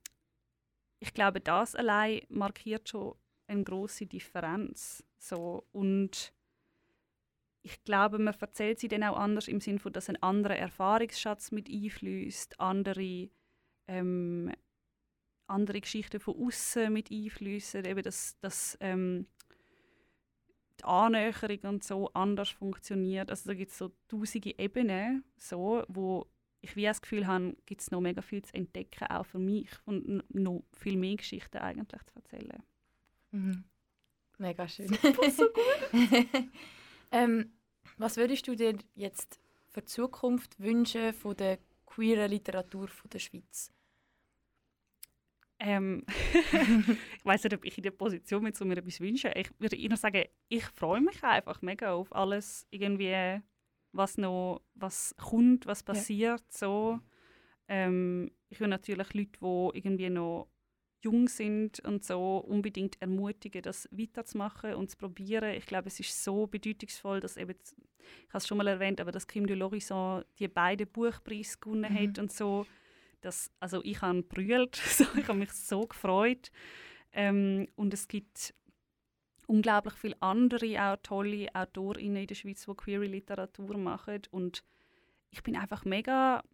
[1.00, 3.14] ich glaube, das allein markiert schon
[3.46, 5.04] eine große Differenz.
[5.18, 5.64] So.
[5.72, 6.32] Und
[7.62, 11.50] ich glaube, man erzählt sie dann auch anders im Sinne von, dass ein anderer Erfahrungsschatz
[11.50, 13.28] mit einfließt, andere,
[13.86, 14.52] ähm,
[15.46, 19.26] andere Geschichten von außen mit einfließen, eben dass, dass ähm,
[20.80, 23.30] die Annäherung und so anders funktioniert.
[23.30, 26.26] Also da gibt es so tausende Ebenen, so, wo
[26.60, 29.70] ich wie das Gefühl habe, gibt es noch mega viel zu entdecken, auch für mich
[29.84, 32.62] und noch viel mehr Geschichten eigentlich zu erzählen.
[33.30, 33.64] Mhm.
[34.38, 34.96] Mega schön.
[37.10, 37.52] ähm,
[37.96, 43.18] was würdest du dir jetzt für die Zukunft wünschen von der queeren Literatur von der
[43.18, 43.72] Schweiz?
[45.60, 46.04] Ähm,
[47.18, 49.32] ich weiß nicht, ob ich in der Position bin, um mir etwas zu wünschen.
[49.34, 53.40] Ich würde eher sagen, ich freue mich einfach mega auf alles, irgendwie,
[53.98, 56.98] was noch, was kommt, was passiert, so.
[57.68, 60.48] Ähm, ich will natürlich Leute, die irgendwie noch
[61.02, 65.54] jung sind und so, unbedingt ermutigen, das weiterzumachen und zu probieren.
[65.54, 69.12] Ich glaube, es ist so bedeutungsvoll, dass eben, ich habe es schon mal erwähnt, aber
[69.12, 72.08] dass Kim de l'Horizon die beiden Buchpreise gewonnen Mhm.
[72.08, 72.66] hat und so.
[73.20, 76.50] Das, also ich habe brüllt, so, ich habe mich so gefreut.
[77.12, 78.54] Ähm, und es gibt
[79.48, 84.22] unglaublich viele andere, auch tolle AutorInnen in der Schweiz, die queere Literatur machen.
[84.30, 84.62] Und
[85.30, 86.44] ich bin einfach mega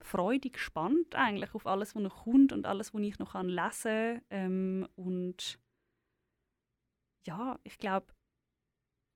[0.00, 4.22] freudig gespannt eigentlich auf alles, was noch kommt und alles, was ich noch lesen kann.
[4.30, 5.60] Ähm, und
[7.24, 8.12] ja, ich glaube,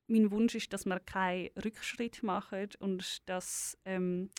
[0.06, 4.30] mein Wunsch ist, dass wir keinen Rückschritt machen und dass ähm,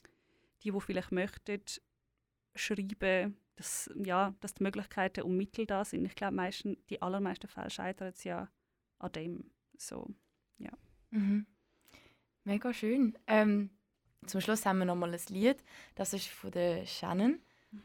[0.63, 1.61] die, die vielleicht möchten,
[2.55, 6.05] schreiben, dass, ja, dass die Möglichkeiten und Mittel da sind.
[6.05, 8.49] Ich glaube, meisten, die allermeisten Fälle scheitern es ja
[8.99, 9.51] an dem.
[9.77, 10.07] So.
[11.11, 11.45] Mhm.
[12.43, 13.17] Mega schön.
[13.27, 13.71] Ähm,
[14.25, 15.63] zum Schluss haben wir noch mal ein Lied.
[15.95, 17.39] Das ist von der Shannon.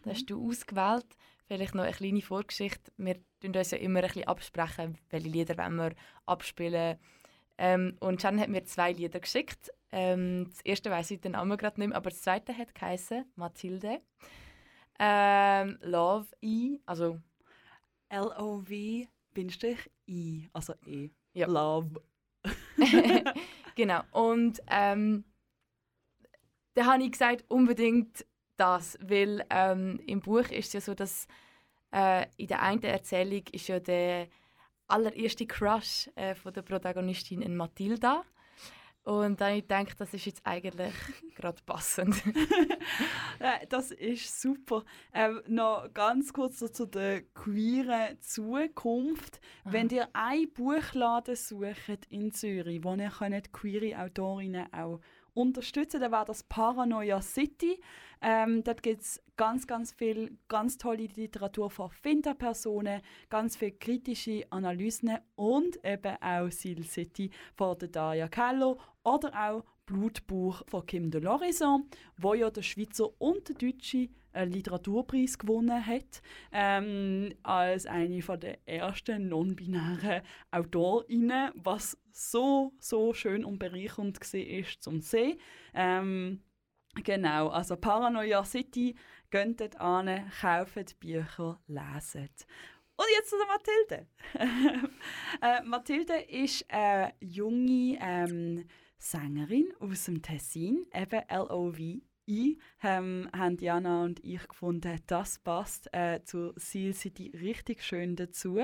[0.05, 1.07] Das hast du ausgewählt.
[1.47, 2.93] Vielleicht noch eine kleine Vorgeschichte.
[2.97, 5.95] Wir tun uns ja immer ein bisschen absprechen, welche Lieder wollen wir
[6.27, 6.99] abspielen.
[7.59, 9.71] Ähm, und Shannon hat mir zwei Lieder geschickt.
[9.91, 13.27] Ähm, das erste weiß ich den Namen gerade nicht mehr, aber das zweite hat geheißen
[13.37, 14.01] Mathilde.
[14.99, 17.19] Ähm, Love I, also
[18.09, 21.11] L-O-V Bindestrich I, also E.
[21.33, 21.47] Ja.
[21.47, 22.03] Love.
[23.75, 24.03] genau.
[24.13, 25.25] Und ähm,
[26.75, 28.25] da habe ich gesagt, unbedingt
[28.57, 31.27] das, weil ähm, im Buch ist es ja so, dass
[31.93, 34.29] äh, in der einen Erzählung ist ja der
[34.89, 38.25] allererste Crush äh, von der Protagonistin in Matilda.
[39.05, 40.95] Und dann ich gedacht, das ist jetzt eigentlich
[41.37, 42.23] gerade passend.
[43.71, 44.85] Das ist super.
[45.13, 49.41] Ähm, noch ganz kurz so zu der queeren Zukunft.
[49.65, 55.01] Wenn ihr einen Buchladen sucht in Zürich, wo ihr könnt queere Autorinnen auch
[55.35, 57.81] unterstützen dann wäre das Paranoia City.
[58.21, 64.47] Ähm, dort gibt es ganz, ganz viel ganz tolle Literatur von Finta-Personen, ganz viele kritische
[64.51, 71.11] Analysen und eben auch Seal City von der Daria Kello oder auch Blutbuch von Kim
[71.11, 76.23] de Lorison, wo ja der Schweizer und der Deutsche einen Literaturpreis gewonnen hat,
[76.53, 84.81] ähm, als eine von der ersten non-binären Autorinnen, was so, so schön und bereichernd war
[84.81, 85.39] zum Sehen.
[85.75, 86.43] Ähm,
[87.05, 88.95] genau, also Paranoia City,
[89.31, 92.47] dort an, kauft Bücher, leset.
[92.97, 94.07] Und jetzt zu Mathilde.
[95.43, 98.65] äh, Mathilde ist eine junge ähm,
[99.03, 102.01] Sängerin aus dem Tessin, eben L.O.V.
[102.29, 108.15] I, ähm, haben Jana und ich gefunden, das passt äh, zur Seal City richtig schön
[108.15, 108.61] dazu.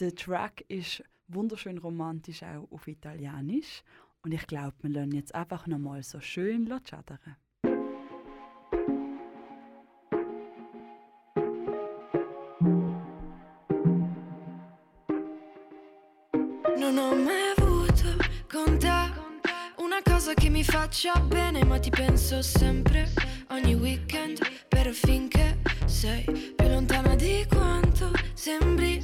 [0.00, 3.82] Der Track ist wunderschön romantisch auch auf Italienisch
[4.22, 7.36] und ich glaube, wir lernen jetzt einfach nochmal so schön schadern.
[20.26, 23.08] Cosa che mi faccia bene, ma ti penso sempre
[23.50, 26.24] ogni weekend per finché sei
[26.56, 28.98] più lontana di quanto sembri.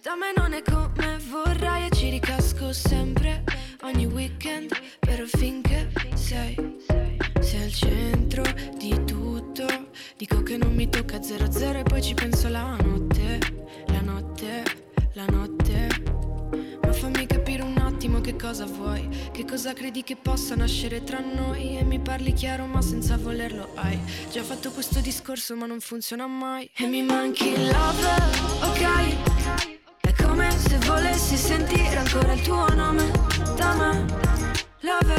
[0.00, 3.42] Da me non è come vorrai e ci ricasco sempre
[3.82, 6.54] ogni weekend per finché sei
[7.40, 8.44] sei al centro
[8.78, 9.66] di tutto.
[10.16, 13.40] Dico che non mi tocca zero zero e poi ci penso la notte,
[13.86, 14.62] la notte,
[15.14, 15.61] la notte.
[18.32, 22.64] Che cosa vuoi, che cosa credi che possa nascere tra noi e mi parli chiaro
[22.64, 23.98] ma senza volerlo hai
[24.30, 28.08] già fatto questo discorso ma non funziona mai e mi manchi il love,
[28.62, 30.00] ok?
[30.00, 33.10] È come se volessi sentire ancora il tuo nome
[33.54, 34.06] da me,
[34.80, 35.14] love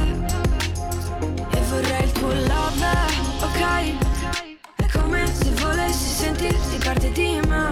[1.52, 2.96] e vorrei il tuo love,
[3.42, 3.96] ok?
[4.76, 7.72] È come se volessi sentirti parte di me,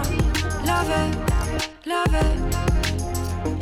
[0.64, 1.18] love,
[1.84, 2.71] love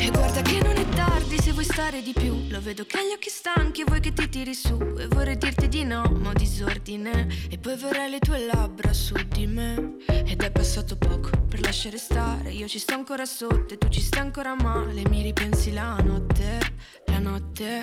[0.00, 2.46] e guarda che non è tardi se vuoi stare di più.
[2.48, 4.78] Lo vedo che gli occhi stanchi vuoi che ti tiri su.
[4.98, 7.28] E vorrei dirti di no, ma ho disordine.
[7.50, 9.96] E poi vorrei le tue labbra su di me.
[10.06, 12.50] Ed è passato poco per lasciare stare.
[12.50, 15.02] Io ci sto ancora sotto e tu ci stai ancora male.
[15.08, 16.58] Mi ripensi la notte,
[17.06, 17.82] la notte,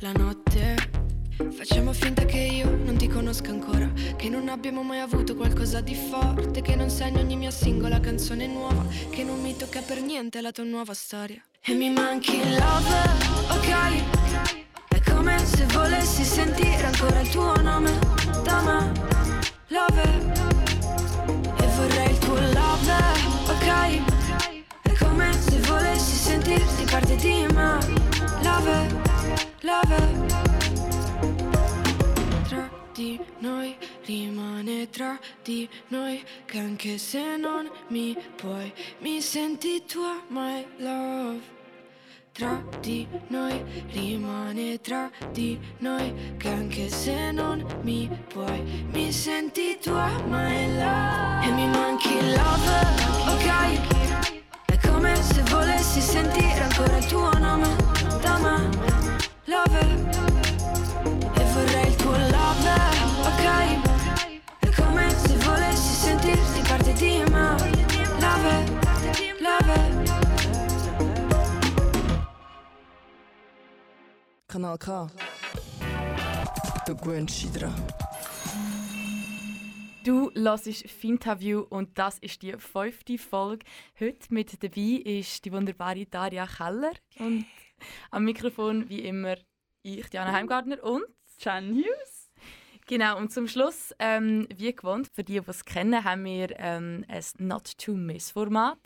[0.00, 1.07] la notte
[1.38, 5.94] Facciamo finta che io non ti conosca ancora Che non abbiamo mai avuto qualcosa di
[5.94, 10.40] forte Che non sai ogni mia singola canzone nuova Che non mi tocca per niente
[10.40, 13.02] la tua nuova storia E mi manchi il love,
[13.50, 14.02] ok?
[14.88, 17.96] È come se volessi sentire ancora il tuo nome
[18.42, 18.92] Da me,
[19.68, 20.02] love
[21.56, 22.98] E vorrei il tuo love,
[23.46, 24.82] ok?
[24.82, 27.78] È come se volessi sentirti parte di me
[28.42, 28.86] Love,
[29.60, 30.47] love
[32.98, 33.76] di noi
[34.06, 41.40] rimane tra di noi che anche se non mi puoi mi senti tua my love.
[42.32, 49.78] Tra di noi rimane tra di noi che anche se non mi puoi mi senti
[49.80, 51.46] tua my love.
[51.46, 52.78] E mi manchi love
[53.32, 54.66] ok?
[54.66, 57.76] È come se volessi sentire ancora il tuo nome
[58.20, 59.97] da me love
[74.58, 75.08] Kanal K.
[76.88, 77.72] Der Gwen dran.
[80.04, 83.64] Du hörst Finterview und das ist die fünfte Folge.
[84.00, 86.90] Heute mit dabei ist die wunderbare Daria Keller
[87.20, 87.46] und
[88.10, 89.36] am Mikrofon wie immer
[89.84, 91.04] ich, Diana Heimgartner und
[91.38, 92.32] Jan Hughes.
[92.88, 97.04] Genau, und zum Schluss, ähm, wie gewohnt, für die, die es kennen, haben wir ähm,
[97.06, 98.80] ein Not-to-Miss-Format.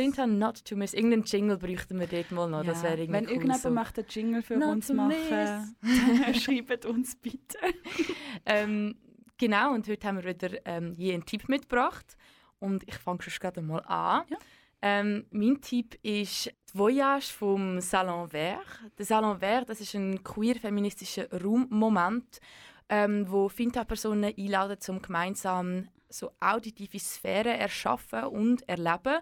[0.00, 0.94] Finta Not to Miss.
[0.94, 2.64] Irgendeinen Jingle bräuchten wir dort mal noch.
[2.64, 3.70] Das Ja, wäre irgendwie Wenn cool irgendjemand so.
[3.70, 5.76] möchte einen Jingle für Not uns machen,
[6.34, 7.58] schreibt uns bitte.
[8.46, 8.96] Ähm,
[9.36, 12.16] genau, und heute haben wir wieder ähm, je einen Tipp mitgebracht.
[12.58, 14.24] Und ich fange schon gerade mal an.
[14.28, 14.38] Ja.
[14.82, 18.64] Ähm, mein Tipp ist die Voyage vom Salon Vert.
[18.98, 22.40] Der Salon Vert das ist ein queer-feministischer Raummoment,
[22.88, 29.18] ähm, wo Finta-Personen einladen, um gemeinsam so auditive Sphären erschaffen und erleben.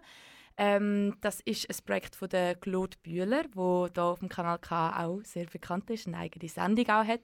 [0.58, 5.04] Ähm, das ist ein Projekt von der Claude Bühler, wo da auf dem Kanal K
[5.04, 7.20] auch sehr bekannt ist, eine eigene Sendung auch hat.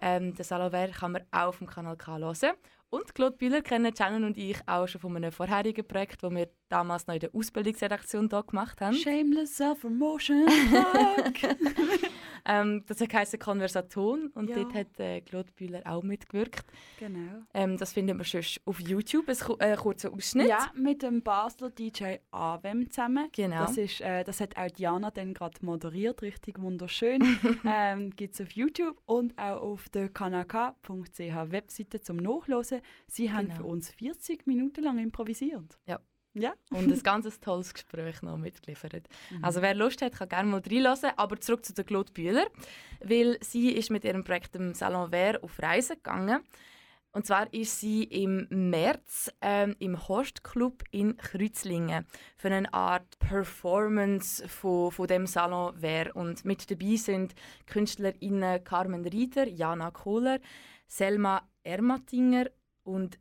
[0.00, 2.56] Ähm, das Alover kann man auch auf dem Kanal K hören.
[2.90, 6.48] Und Claude Bühler kennen Shannon und ich auch schon von einem vorherigen Projekt, das wir
[6.74, 8.94] damals noch in der Ausbildungsredaktion hier gemacht haben.
[8.96, 10.46] Shameless Self-Promotion.
[12.46, 14.56] ähm, das heisst Konversaton und Ja.
[14.56, 16.64] dort hat äh, Claude Bühler auch mitgewirkt.
[16.98, 17.42] genau.
[17.54, 20.48] Ähm, das finden wir sonst auf YouTube, ein äh, kurzer Ausschnitt.
[20.48, 23.28] Ja, mit dem Basler DJ Avem zusammen.
[23.32, 23.60] Genau.
[23.66, 27.22] Das, ist, äh, das hat auch Diana dann gerade moderiert, richtig wunderschön.
[27.64, 32.80] ähm, Gibt es auf YouTube und auch auf der kanaka.ch Webseite zum Nachlesen.
[33.06, 33.56] Sie haben Genau.
[33.56, 35.78] für uns 40 Minuten lang improvisiert.
[35.86, 36.00] Ja.
[36.34, 36.52] Ja.
[36.70, 39.08] und ein ganz tolles Gespräch noch mitgeliefert.
[39.30, 39.44] Mhm.
[39.44, 41.12] Also wer Lust hat, kann gerne mal reinhören.
[41.16, 42.46] Aber zurück zu der Claude Bühler,
[43.02, 46.42] weil sie ist mit ihrem Projekt im Salon Vert auf Reise gegangen.
[47.14, 52.06] Und zwar ist sie im März ähm, im Horstclub in Kreuzlingen
[52.36, 56.16] für eine Art Performance von, von dem Salon Vert.
[56.16, 60.40] Und mit dabei sind KünstlerInnen Carmen Rieder, Jana Kohler,
[60.88, 62.50] Selma Ermatinger
[62.82, 63.20] und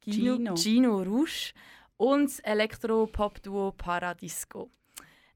[0.00, 0.54] Gino, Gino.
[0.54, 1.52] Gino Rouge
[1.96, 4.70] und das Elektro-Pop-Duo Paradisco.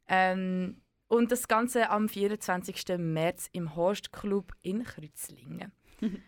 [0.08, 2.98] Ähm, und das Ganze am 24.
[2.98, 5.72] März im Horstclub in Kreuzlingen.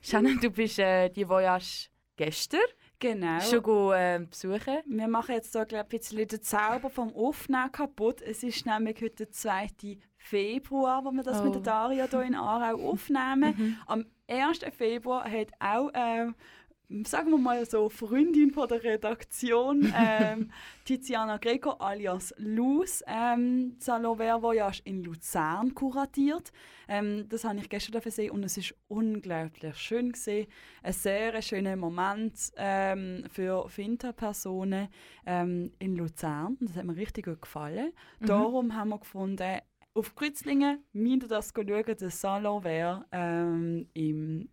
[0.00, 2.60] Shannon, du bist äh, die Voyage gestern
[2.98, 3.40] Genau.
[3.40, 4.78] schon go, äh, besuchen.
[4.86, 8.22] Wir machen jetzt da glaub, ich, ein bisschen den Zauber vom Aufnehmen kaputt.
[8.22, 9.98] Es ist nämlich heute der 2.
[10.16, 11.44] Februar, wo wir das Oh.
[11.44, 13.54] mit der Daria hier in Aarau aufnehmen.
[13.56, 13.76] Mhm.
[13.86, 14.60] Am 1.
[14.76, 16.36] Februar hat auch, ähm,
[17.06, 20.50] sagen wir mal so, Freundin von der Redaktion, ähm,
[20.84, 26.52] Tiziana Greco alias Luz, ähm, Salon Vert Voyage in Luzern kuratiert.
[26.88, 30.46] Ähm, das habe ich gestern gesehen und es ist unglaublich schön gesehen.
[30.82, 34.88] Ein sehr schöner Moment ähm, für Finta-Personen
[35.26, 36.56] ähm, in Luzern.
[36.60, 37.92] Das hat mir richtig gut gefallen.
[38.20, 38.26] Mhm.
[38.26, 39.60] Darum haben wir gefunden,
[39.94, 44.48] auf Kreuzlingen müsst ihr das schauen, der Salon Vert ähm, im,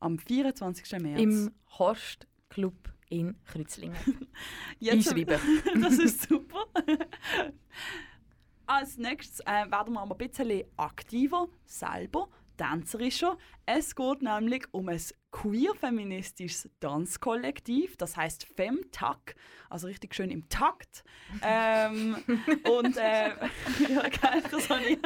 [0.00, 1.00] am 24.
[1.00, 1.20] März.
[1.20, 2.74] Im Horstclub
[3.08, 3.96] in Kreuzlingen.
[4.78, 5.40] Jetzt- Einschreiben.
[5.82, 6.64] das ist super.
[8.66, 13.36] Als nächstes äh, werden wir ein bisschen aktiver, selber, tänzerischer.
[13.66, 15.00] Es geht nämlich um ein
[15.32, 19.34] queer-feministisches Tanzkollektiv, das heißt Femtag,
[19.68, 21.04] also richtig schön im Takt.
[21.42, 22.16] ähm,
[22.70, 23.30] und äh,
[23.88, 24.98] ja, geil, das habe ich.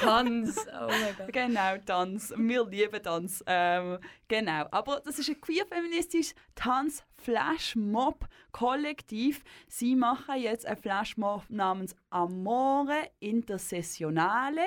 [0.00, 1.32] Tanz, oh mein Gott.
[1.32, 2.34] Genau, Tanz.
[2.36, 3.42] Wir lieben Tanz.
[3.46, 3.96] Ähm,
[4.28, 4.66] genau.
[4.70, 9.42] Aber das ist ein queer-feministisches Tanz-Flashmob-Kollektiv.
[9.68, 14.66] Sie machen jetzt ein Flashmob namens Amore Intersessionale.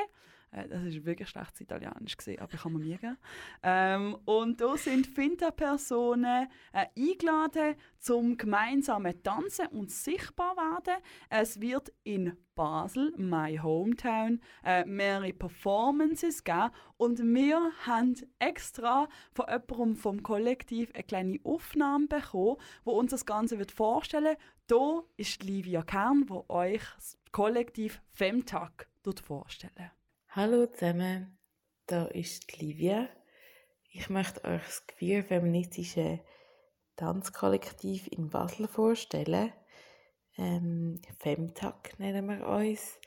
[0.56, 3.18] Äh, Das ist wirklich schlechtes Italienisch, gewesen, aber ich kann mir merken.
[3.64, 11.02] Ähm, und da sind Finta-Personen äh, eingeladen, zum gemeinsamen Tanzen und sichtbar werden.
[11.30, 16.72] Es wird in Basel, my hometown, äh, mehrere Performances geben.
[16.98, 23.26] Und wir haben extra von jemandem vom Kollektiv eine kleine Aufnahme bekommen, wo uns das
[23.26, 24.38] Ganze wird vorstellen.
[24.70, 28.88] Hier ist Livia Kern, wo euch das Kollektiv Femtag
[29.24, 29.92] vorstellen.
[30.38, 31.38] Hallo zusammen,
[31.86, 33.08] da ist Livia.
[33.90, 36.20] Ich möchte euch das queer-feministische
[36.98, 39.54] Tanzkollektiv in Basel vorstellen.
[40.38, 43.00] Ähm, Femtag nennen wir uns.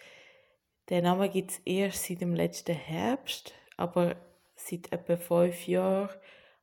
[0.88, 4.16] Den Namen gibt es erst seit dem letzten Herbst, aber
[4.56, 6.16] seit etwa fünf Jahren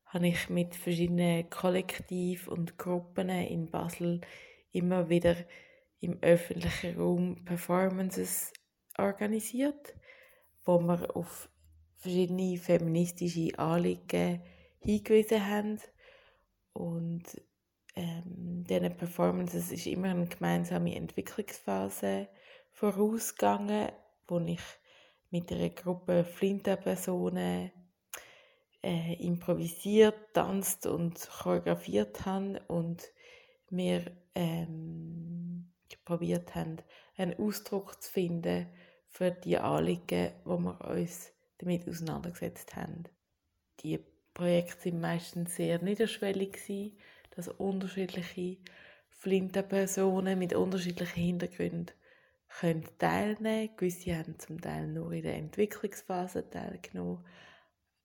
[0.08, 4.20] habe ich mit verschiedenen Kollektiven und Gruppen in Basel
[4.72, 5.36] immer wieder
[6.00, 8.52] im öffentlichen Raum Performances
[8.98, 9.94] organisiert
[10.66, 11.50] wo wir auf
[11.98, 14.42] verschiedene feministische Anliegen
[14.80, 15.80] hingewiesen haben.
[16.74, 17.24] Und
[17.96, 22.28] ähm, diesen Performances ist immer eine gemeinsame Entwicklungsphase
[22.74, 23.92] vorausgegangen,
[24.28, 24.62] wo ich
[25.32, 27.72] mit einer Gruppe Flinter-Personen
[28.84, 33.04] äh, improvisiert, tanzt und choreografiert haben und
[33.70, 35.72] wir ähm,
[36.04, 36.78] probiert haben,
[37.18, 38.68] einen Ausdruck zu finden
[39.16, 43.06] für die Anliegen, wo wir uns damit auseinandergesetzt haben.
[43.80, 43.98] Die
[44.34, 46.58] Projekte sind meistens sehr niederschwellig
[47.34, 48.58] dass unterschiedliche
[49.08, 51.92] Flinterpersonen mit unterschiedlichen Hintergründen
[52.60, 53.70] können teilnehmen.
[53.78, 57.24] Gewisse haben zum Teil nur in der Entwicklungsphase teilgenommen,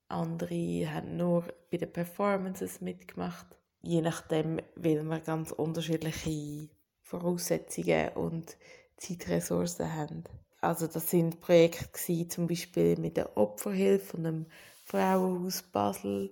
[0.07, 3.47] andere haben nur bei den Performances mitgemacht.
[3.81, 6.69] Je nachdem, weil wir ganz unterschiedliche
[7.01, 8.55] Voraussetzungen und
[8.95, 10.23] Zeitressourcen haben.
[10.61, 14.45] Also das sind Projekte gewesen, zum Beispiel mit der Opferhilfe von einem
[14.85, 16.31] Frauenhaus Basel,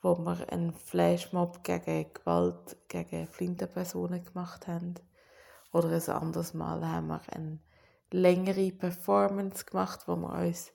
[0.00, 4.94] wo wir einen Flashmob gegen Gewalt gegen Flinterpersonen gemacht haben.
[5.72, 7.58] Oder ein anderes Mal haben wir eine
[8.10, 10.72] längere Performance gemacht, wo wir uns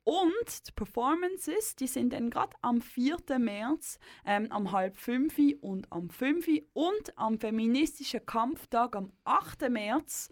[0.04, 3.40] Und die Performances, die sind dann gerade am 4.
[3.40, 9.70] März, ähm, am halb 5 und am 5 und am feministischen Kampftag am 8.
[9.70, 10.30] März,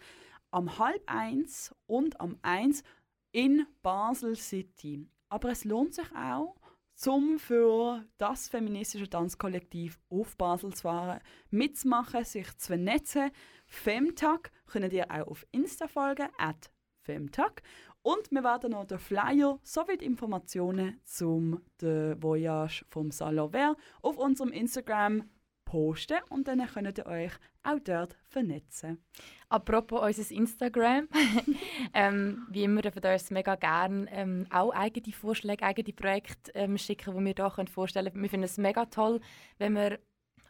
[0.51, 2.83] am halb 1 und am 1
[3.31, 5.05] in Basel City.
[5.27, 6.55] Aber es lohnt sich auch,
[6.95, 11.19] zum für das feministische Tanzkollektiv auf Basel zu fahren,
[11.49, 13.31] mitzumachen, sich zu vernetzen.
[13.67, 16.71] Femtag könnt ihr auch auf Insta folgen, at
[17.01, 17.61] Femtag.
[18.01, 23.77] Und wir werden noch den Flyer sowie die Informationen zum der Voyage vom Salon Vert
[24.01, 25.29] auf unserem Instagram
[25.65, 27.31] posten und dann könnt ihr euch
[27.63, 29.03] auch dort vernetzen.
[29.49, 31.07] Apropos unser Instagram,
[31.93, 36.77] ähm, wie immer dürfen wir uns mega gerne ähm, auch eigene Vorschläge, eigene Projekte ähm,
[36.77, 38.23] schicken, die wir hier vorstellen können.
[38.23, 39.19] Wir finden es mega toll,
[39.57, 39.99] wenn wir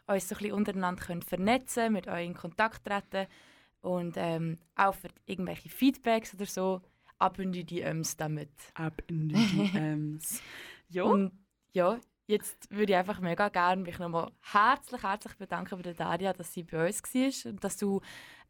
[0.06, 3.26] uns so ein bisschen untereinander können vernetzen können, mit euch in Kontakt treten
[3.80, 6.82] und ähm, auch für irgendwelche Feedbacks oder so
[7.18, 8.50] ab in die DMs damit.
[8.74, 9.34] Ab in die
[9.72, 10.42] DMs.
[10.88, 11.04] ja.
[11.04, 11.32] Und
[11.72, 11.98] ja,
[12.28, 16.64] Jetzt würde ich einfach mega gerne mich nochmal herzlich, herzlich bedanken bei Daria, dass sie
[16.64, 18.00] bei uns war und dass du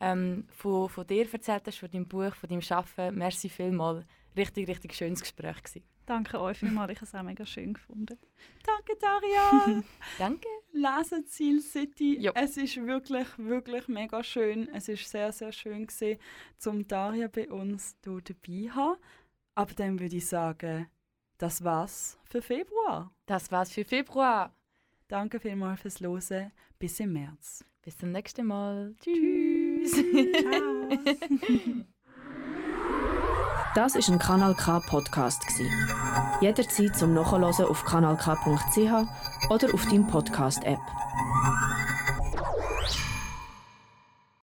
[0.00, 3.18] ähm, von, von dir erzählt hast, von deinem Buch, von deinem Arbeiten.
[3.18, 4.06] Merci vielmals.
[4.34, 5.84] Richtig, richtig schönes Gespräch gewesen.
[6.06, 8.16] Danke euch vielmals, ich habe es auch mega schön gefunden.
[8.64, 9.82] Danke, Daria.
[10.18, 10.48] Danke.
[10.72, 12.18] Lesen Ziel City.
[12.20, 12.32] Jo.
[12.34, 14.68] Es ist wirklich, wirklich mega schön.
[14.72, 16.18] Es ist sehr, sehr schön gewesen,
[16.58, 19.00] zum Daria bei uns hier dabei haben.
[19.54, 20.88] Aber dann würde ich sagen,
[21.38, 23.10] das war's für Februar.
[23.26, 24.52] Das war's für Februar.
[25.08, 26.52] Danke vielmals fürs Losen.
[26.78, 27.64] Bis im März.
[27.82, 28.94] Bis zum nächsten Mal.
[29.00, 29.92] Tschüss.
[33.74, 35.42] das ist ein Kanal K Podcast
[36.40, 40.80] Jederzeit zum Nachhören auf kanalk.ch oder auf deinem Podcast App.